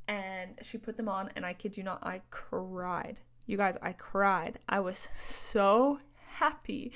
[0.08, 3.20] And she put them on, and I kid you not, I cried.
[3.46, 4.60] You guys, I cried.
[4.68, 6.94] I was so happy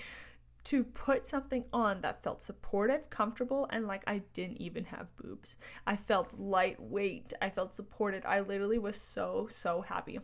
[0.65, 5.57] to put something on that felt supportive, comfortable, and like I didn't even have boobs.
[5.85, 7.33] I felt lightweight.
[7.41, 8.23] I felt supported.
[8.25, 10.19] I literally was so, so happy.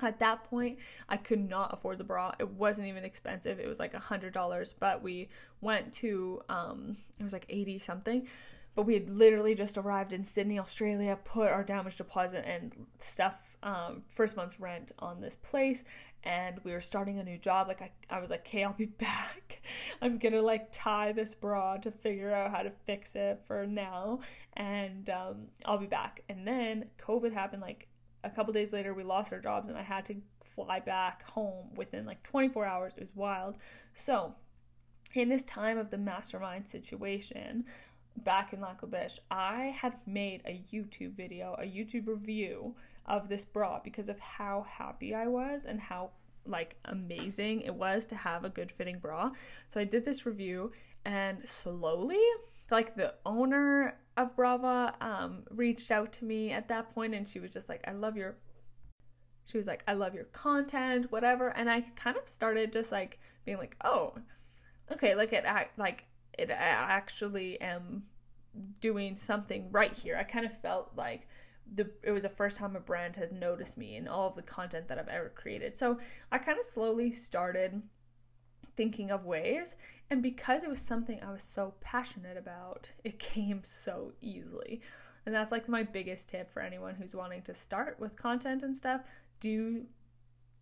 [0.00, 0.78] At that point,
[1.08, 2.32] I could not afford the bra.
[2.38, 3.58] It wasn't even expensive.
[3.58, 5.28] It was like a hundred dollars, but we
[5.60, 8.28] went to um it was like 80 something.
[8.74, 13.34] But we had literally just arrived in Sydney, Australia, put our damage deposit and stuff,
[13.64, 15.82] um, first month's rent on this place,
[16.22, 17.66] and we were starting a new job.
[17.66, 19.62] Like I, I was like, okay, I'll be back.
[20.00, 24.20] I'm gonna like tie this bra to figure out how to fix it for now,
[24.56, 26.22] and um, I'll be back.
[26.28, 27.88] And then COVID happened like
[28.28, 31.68] a couple days later we lost our jobs and I had to fly back home
[31.74, 32.92] within like 24 hours.
[32.96, 33.56] It was wild.
[33.94, 34.34] So,
[35.14, 37.64] in this time of the mastermind situation
[38.18, 42.74] back in Lac La Biche, I had made a YouTube video, a YouTube review
[43.06, 46.10] of this bra because of how happy I was and how
[46.44, 49.30] like amazing it was to have a good fitting bra.
[49.68, 50.72] So I did this review
[51.04, 52.20] and slowly
[52.70, 57.40] like the owner of Brava um, reached out to me at that point and she
[57.40, 58.36] was just like, I love your
[59.46, 61.48] she was like, I love your content, whatever.
[61.48, 64.14] And I kind of started just like being like, oh,
[64.92, 65.44] okay, like it
[65.78, 66.04] like
[66.38, 68.04] it I actually am
[68.80, 70.16] doing something right here.
[70.16, 71.28] I kind of felt like
[71.74, 74.42] the it was the first time a brand had noticed me and all of the
[74.42, 75.76] content that I've ever created.
[75.76, 75.98] So
[76.30, 77.82] I kind of slowly started
[78.78, 79.74] thinking of ways.
[80.08, 84.80] And because it was something I was so passionate about, it came so easily.
[85.26, 88.74] And that's like my biggest tip for anyone who's wanting to start with content and
[88.74, 89.02] stuff.
[89.40, 89.82] Do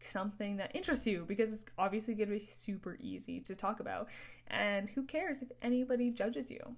[0.00, 4.08] something that interests you because it's obviously going to be super easy to talk about.
[4.48, 6.74] And who cares if anybody judges you?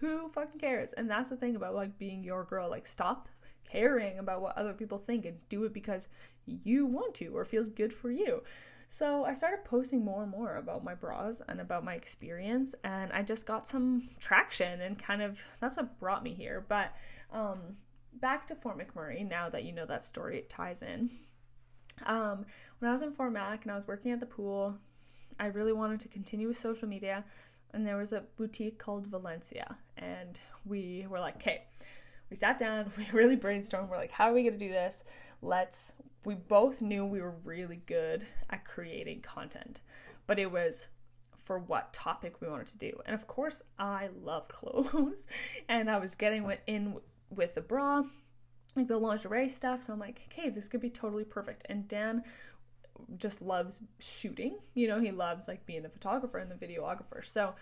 [0.00, 0.92] Who fucking cares?
[0.92, 2.68] And that's the thing about like being your girl.
[2.68, 3.30] Like, stop
[3.64, 6.08] caring about what other people think and do it because
[6.44, 8.42] you want to or feels good for you.
[8.92, 13.10] So I started posting more and more about my bras and about my experience, and
[13.10, 16.62] I just got some traction and kind of that's what brought me here.
[16.68, 16.92] But
[17.32, 17.78] um,
[18.12, 21.08] back to Fort McMurray, now that you know that story, it ties in.
[22.04, 22.44] Um,
[22.80, 24.76] when I was in Fort Mac and I was working at the pool,
[25.40, 27.24] I really wanted to continue with social media,
[27.72, 31.62] and there was a boutique called Valencia, and we were like, okay,
[32.28, 33.88] we sat down, we really brainstormed.
[33.88, 35.04] We're like, how are we gonna do this?
[35.40, 35.94] Let's
[36.24, 39.80] we both knew we were really good at creating content,
[40.26, 40.88] but it was
[41.38, 43.00] for what topic we wanted to do.
[43.04, 45.26] And of course, I love clothes,
[45.68, 46.98] and I was getting in
[47.30, 48.04] with the bra,
[48.76, 49.82] like the lingerie stuff.
[49.82, 51.66] So I'm like, okay, this could be totally perfect.
[51.68, 52.22] And Dan
[53.16, 54.58] just loves shooting.
[54.74, 57.24] You know, he loves like being the photographer and the videographer.
[57.24, 57.54] So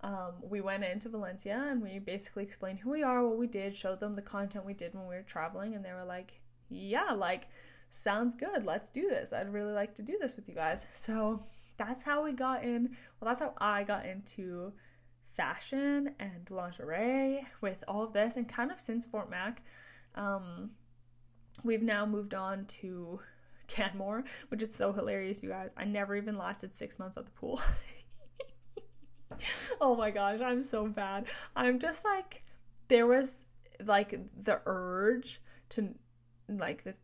[0.00, 3.76] um, we went into Valencia and we basically explained who we are, what we did,
[3.76, 7.12] showed them the content we did when we were traveling, and they were like, yeah,
[7.12, 7.48] like
[7.88, 8.64] sounds good.
[8.64, 9.32] Let's do this.
[9.32, 10.86] I'd really like to do this with you guys.
[10.92, 11.42] So
[11.76, 12.96] that's how we got in.
[13.20, 14.72] Well, that's how I got into
[15.36, 18.36] fashion and lingerie with all of this.
[18.36, 19.62] And kind of since Fort Mac,
[20.16, 20.70] um,
[21.62, 23.20] we've now moved on to
[23.68, 25.70] Canmore, which is so hilarious, you guys.
[25.76, 27.60] I never even lasted six months at the pool.
[29.80, 31.26] oh my gosh, I'm so bad.
[31.54, 32.42] I'm just like,
[32.88, 33.44] there was
[33.84, 35.94] like the urge to
[36.48, 36.94] like the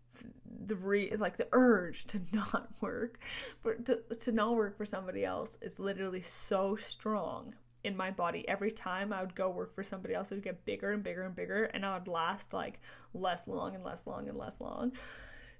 [0.66, 3.18] the re like the urge to not work
[3.60, 8.48] for to, to not work for somebody else is literally so strong in my body.
[8.48, 11.22] Every time i would go work for somebody else it would get bigger and bigger
[11.22, 12.80] and bigger and i would last like
[13.12, 14.92] less long and less long and less long.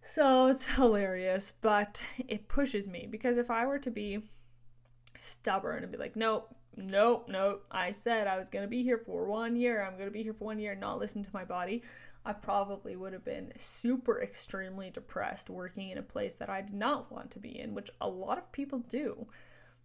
[0.03, 4.23] So it's hilarious but it pushes me because if i were to be
[5.19, 8.99] stubborn and be like nope nope nope i said i was going to be here
[8.99, 11.31] for one year i'm going to be here for one year and not listen to
[11.33, 11.83] my body
[12.25, 16.75] I probably would have been super extremely depressed working in a place that I did
[16.75, 19.27] not want to be in, which a lot of people do.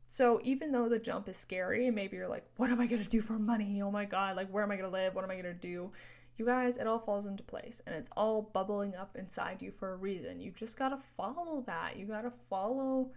[0.07, 2.97] So even though the jump is scary and maybe you're like, what am I to
[3.03, 3.81] do for money?
[3.81, 5.15] Oh my god, like where am I to live?
[5.15, 5.91] What am I to do?
[6.37, 9.91] You guys, it all falls into place and it's all bubbling up inside you for
[9.91, 10.39] a reason.
[10.39, 11.97] You just got to follow that.
[11.97, 13.11] You got to follow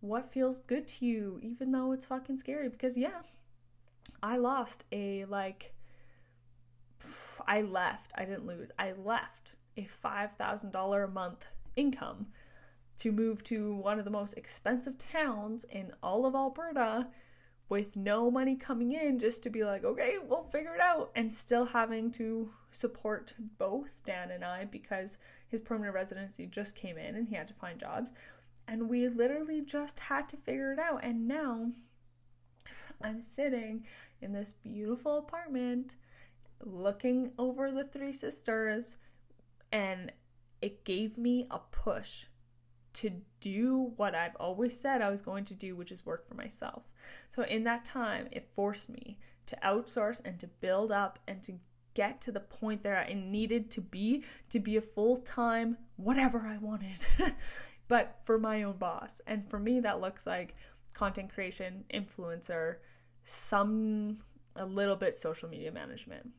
[0.00, 3.22] what feels good to you even though it's fucking scary because yeah,
[4.22, 5.74] I lost a like
[7.46, 8.12] I left.
[8.16, 8.70] I didn't lose.
[8.78, 11.46] I left a $5,000 a month
[11.76, 12.26] income
[12.98, 17.08] to move to one of the most expensive towns in all of Alberta
[17.68, 21.32] with no money coming in just to be like, okay, we'll figure it out, and
[21.32, 25.16] still having to support both Dan and I because
[25.48, 28.12] his permanent residency just came in and he had to find jobs.
[28.68, 31.02] And we literally just had to figure it out.
[31.02, 31.70] And now
[33.02, 33.86] I'm sitting
[34.20, 35.96] in this beautiful apartment
[36.64, 38.96] looking over the three sisters
[39.70, 40.12] and
[40.60, 42.26] it gave me a push
[42.94, 43.10] to
[43.40, 46.82] do what I've always said I was going to do, which is work for myself.
[47.30, 51.54] So in that time, it forced me to outsource and to build up and to
[51.94, 56.40] get to the point that I needed to be to be a full time whatever
[56.46, 57.04] I wanted,
[57.88, 59.20] but for my own boss.
[59.26, 60.54] And for me, that looks like
[60.94, 62.76] content creation, influencer,
[63.24, 64.18] some
[64.56, 66.30] a little bit social media management.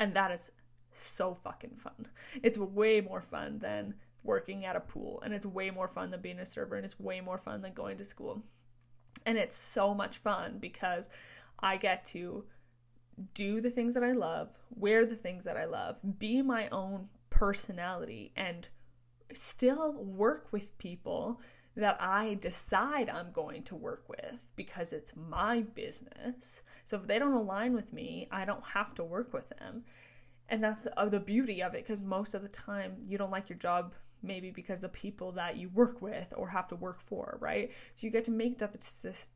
[0.00, 0.50] And that is
[0.92, 2.08] so fucking fun.
[2.42, 6.22] It's way more fun than working at a pool, and it's way more fun than
[6.22, 8.42] being a server, and it's way more fun than going to school.
[9.26, 11.10] And it's so much fun because
[11.60, 12.44] I get to
[13.34, 17.08] do the things that I love, wear the things that I love, be my own
[17.28, 18.68] personality, and
[19.34, 21.40] still work with people
[21.76, 26.62] that I decide I'm going to work with because it's my business.
[26.84, 29.84] So if they don't align with me, I don't have to work with them.
[30.48, 33.30] And that's the, uh, the beauty of it because most of the time you don't
[33.30, 37.00] like your job maybe because the people that you work with or have to work
[37.00, 37.70] for, right?
[37.94, 38.74] So you get to make that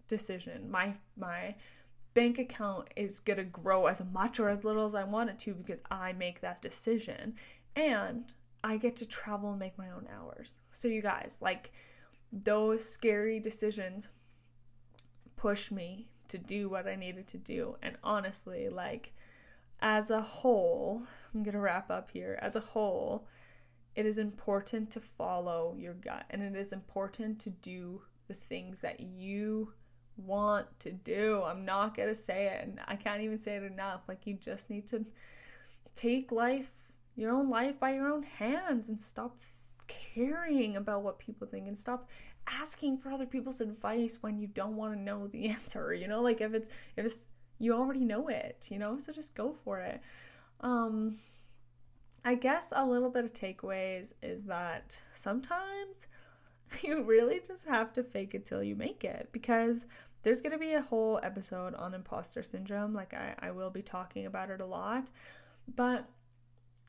[0.09, 0.71] decision.
[0.71, 1.55] My my
[2.15, 5.39] bank account is going to grow as much or as little as I want it
[5.41, 7.35] to because I make that decision.
[7.77, 8.33] And
[8.63, 10.55] I get to travel and make my own hours.
[10.73, 11.73] So, you guys, like
[12.43, 14.09] those scary decisions
[15.37, 17.77] push me to do what I needed to do.
[17.83, 19.13] And honestly, like
[19.81, 22.39] as a whole, I'm going to wrap up here.
[22.43, 23.27] As a whole,
[23.95, 28.81] it is important to follow your gut and it is important to do the things
[28.81, 29.73] that you
[30.17, 31.43] want to do.
[31.45, 34.01] I'm not going to say it and I can't even say it enough.
[34.09, 35.05] Like, you just need to
[35.95, 36.73] take life,
[37.15, 39.37] your own life, by your own hands and stop
[39.87, 42.09] caring about what people think and stop
[42.47, 46.21] asking for other people's advice when you don't want to know the answer you know
[46.21, 49.81] like if it's if it's you already know it you know so just go for
[49.81, 50.01] it
[50.61, 51.17] um
[52.25, 56.07] i guess a little bit of takeaways is that sometimes
[56.83, 59.87] you really just have to fake it till you make it because
[60.25, 62.95] there's going to be a whole episode on imposter syndrome.
[62.95, 65.11] Like, I, I will be talking about it a lot,
[65.77, 66.09] but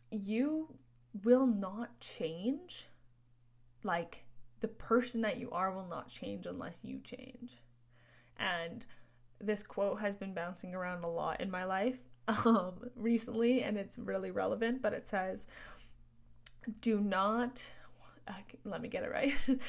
[0.09, 0.73] you
[1.24, 2.88] will not change.
[3.84, 4.26] Like,
[4.61, 7.61] the person that you are will not change unless you change.
[8.38, 8.86] And
[9.39, 11.97] this quote has been bouncing around a lot in my life
[12.28, 15.47] um, recently, and it's really relevant, but it says,
[16.82, 17.70] Do not
[18.63, 19.34] let me get it right.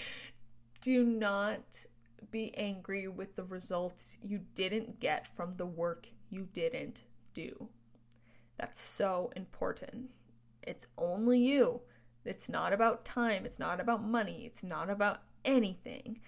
[0.81, 1.87] Do not
[2.31, 7.03] be angry with the results you didn't get from the work you didn't
[7.35, 7.69] do.
[8.59, 10.11] That's so important.
[10.67, 11.81] It's only you.
[12.25, 13.47] It's not about time.
[13.47, 14.45] It's not about money.
[14.45, 16.21] It's not about anything.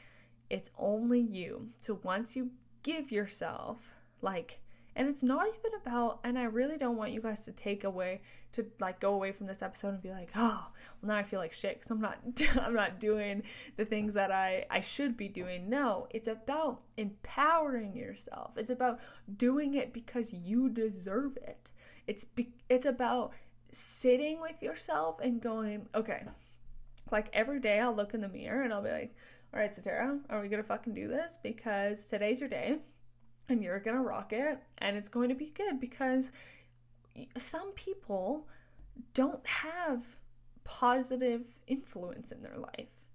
[0.49, 1.69] It's only you.
[1.81, 2.51] So once you
[2.83, 4.61] give yourself, like,
[4.97, 8.21] and it's not even about, and I really don't want you guys to take away,
[8.53, 10.67] to like go away from this episode and be like, oh,
[11.01, 12.19] well now I feel like shit because I'm not,
[12.61, 13.43] I'm not doing
[13.77, 15.69] the things that I, I should be doing.
[15.69, 18.57] No, it's about empowering yourself.
[18.57, 18.99] It's about
[19.37, 21.71] doing it because you deserve it.
[22.07, 23.33] It's, be, it's about
[23.71, 26.25] sitting with yourself and going, okay,
[27.11, 29.15] like every day I'll look in the mirror and I'll be like,
[29.53, 31.39] all right, Satara, are we gonna fucking do this?
[31.43, 32.79] Because today's your day
[33.49, 36.33] and you're gonna rock it and it's going to be good because
[37.37, 38.47] some people
[39.15, 40.05] don't have
[40.65, 43.07] positive influence in their life.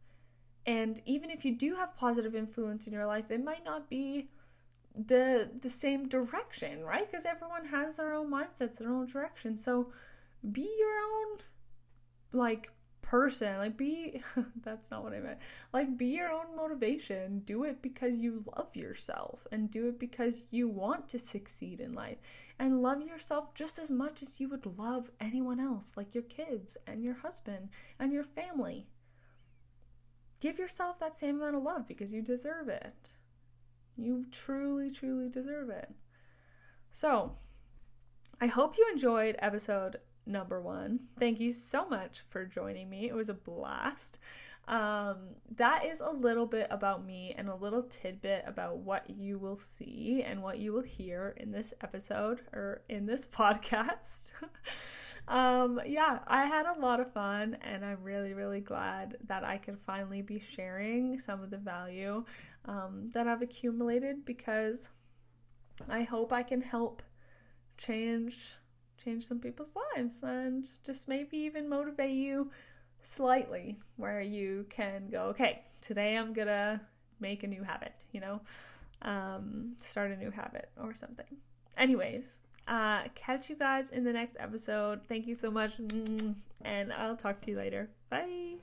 [0.65, 4.29] And even if you do have positive influence in your life, it might not be
[4.95, 7.09] the the same direction, right?
[7.09, 9.57] Because everyone has their own mindsets, their own direction.
[9.57, 9.91] So
[10.51, 11.37] be your own
[12.31, 12.69] like
[13.03, 13.57] person.
[13.59, 14.23] Like, be
[14.63, 15.37] that's not what I meant.
[15.71, 17.39] Like, be your own motivation.
[17.45, 21.93] Do it because you love yourself and do it because you want to succeed in
[21.93, 22.17] life.
[22.57, 26.77] And love yourself just as much as you would love anyone else, like your kids
[26.87, 27.69] and your husband
[27.99, 28.87] and your family.
[30.39, 33.11] Give yourself that same amount of love because you deserve it.
[33.95, 35.91] You truly, truly deserve it.
[36.91, 37.33] So,
[38.41, 40.99] I hope you enjoyed episode number one.
[41.19, 43.07] Thank you so much for joining me.
[43.07, 44.19] It was a blast.
[44.65, 45.17] Um,
[45.55, 49.59] that is a little bit about me and a little tidbit about what you will
[49.59, 54.31] see and what you will hear in this episode or in this podcast.
[55.27, 59.57] um, yeah, I had a lot of fun and I'm really, really glad that I
[59.57, 62.23] can finally be sharing some of the value
[62.65, 64.89] um, that I've accumulated because
[65.89, 67.01] I hope I can help
[67.77, 68.55] change
[69.03, 72.49] change some people's lives and just maybe even motivate you
[73.01, 76.81] slightly where you can go, okay, today I'm gonna
[77.19, 78.41] make a new habit, you know,
[79.01, 81.25] um, start a new habit or something.
[81.77, 85.01] Anyways, uh, catch you guys in the next episode.
[85.07, 85.79] Thank you so much,
[86.63, 87.89] and I'll talk to you later.
[88.09, 88.55] Bye.